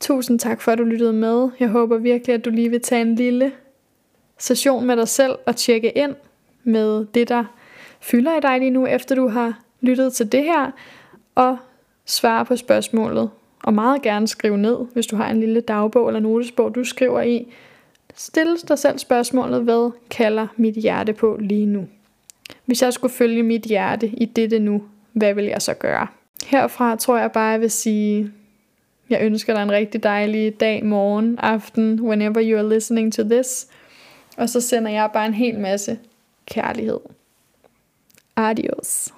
tusind 0.00 0.38
tak 0.38 0.60
for, 0.60 0.72
at 0.72 0.78
du 0.78 0.84
lyttede 0.84 1.12
med. 1.12 1.48
Jeg 1.60 1.68
håber 1.68 1.98
virkelig, 1.98 2.34
at 2.34 2.44
du 2.44 2.50
lige 2.50 2.70
vil 2.70 2.80
tage 2.80 3.00
en 3.00 3.14
lille 3.14 3.52
session 4.38 4.84
med 4.84 4.96
dig 4.96 5.08
selv 5.08 5.32
og 5.46 5.56
tjekke 5.56 5.98
ind 5.98 6.14
med 6.64 7.06
det, 7.14 7.28
der 7.28 7.44
fylder 8.00 8.36
i 8.36 8.40
dig 8.40 8.58
lige 8.58 8.70
nu, 8.70 8.86
efter 8.86 9.14
du 9.14 9.28
har 9.28 9.60
lyttet 9.80 10.12
til 10.12 10.32
det 10.32 10.44
her, 10.44 10.70
og 11.34 11.58
svare 12.04 12.44
på 12.44 12.56
spørgsmålet. 12.56 13.30
Og 13.64 13.74
meget 13.74 14.02
gerne 14.02 14.28
skrive 14.28 14.58
ned, 14.58 14.76
hvis 14.92 15.06
du 15.06 15.16
har 15.16 15.30
en 15.30 15.40
lille 15.40 15.60
dagbog 15.60 16.08
eller 16.08 16.20
notesbog, 16.20 16.74
du 16.74 16.84
skriver 16.84 17.22
i. 17.22 17.52
Stil 18.14 18.56
dig 18.68 18.78
selv 18.78 18.98
spørgsmålet, 18.98 19.62
hvad 19.62 19.90
kalder 20.10 20.46
mit 20.56 20.74
hjerte 20.74 21.12
på 21.12 21.36
lige 21.40 21.66
nu? 21.66 21.86
Hvis 22.68 22.82
jeg 22.82 22.92
skulle 22.92 23.14
følge 23.14 23.42
mit 23.42 23.62
hjerte 23.62 24.08
i 24.08 24.24
dette 24.24 24.58
nu, 24.58 24.82
hvad 25.12 25.34
vil 25.34 25.44
jeg 25.44 25.62
så 25.62 25.74
gøre? 25.74 26.06
Herfra 26.46 26.96
tror 26.96 27.18
jeg 27.18 27.32
bare, 27.32 27.50
jeg 27.50 27.60
vil 27.60 27.70
sige, 27.70 28.32
jeg 29.10 29.22
ønsker 29.22 29.54
dig 29.54 29.62
en 29.62 29.72
rigtig 29.72 30.02
dejlig 30.02 30.60
dag, 30.60 30.84
morgen, 30.84 31.38
aften, 31.38 32.00
whenever 32.00 32.50
you 32.50 32.58
are 32.58 32.68
listening 32.68 33.12
to 33.12 33.22
this. 33.22 33.66
Og 34.36 34.48
så 34.48 34.60
sender 34.60 34.90
jeg 34.90 35.10
bare 35.12 35.26
en 35.26 35.34
hel 35.34 35.58
masse 35.58 35.98
kærlighed. 36.46 37.00
Adios. 38.36 39.12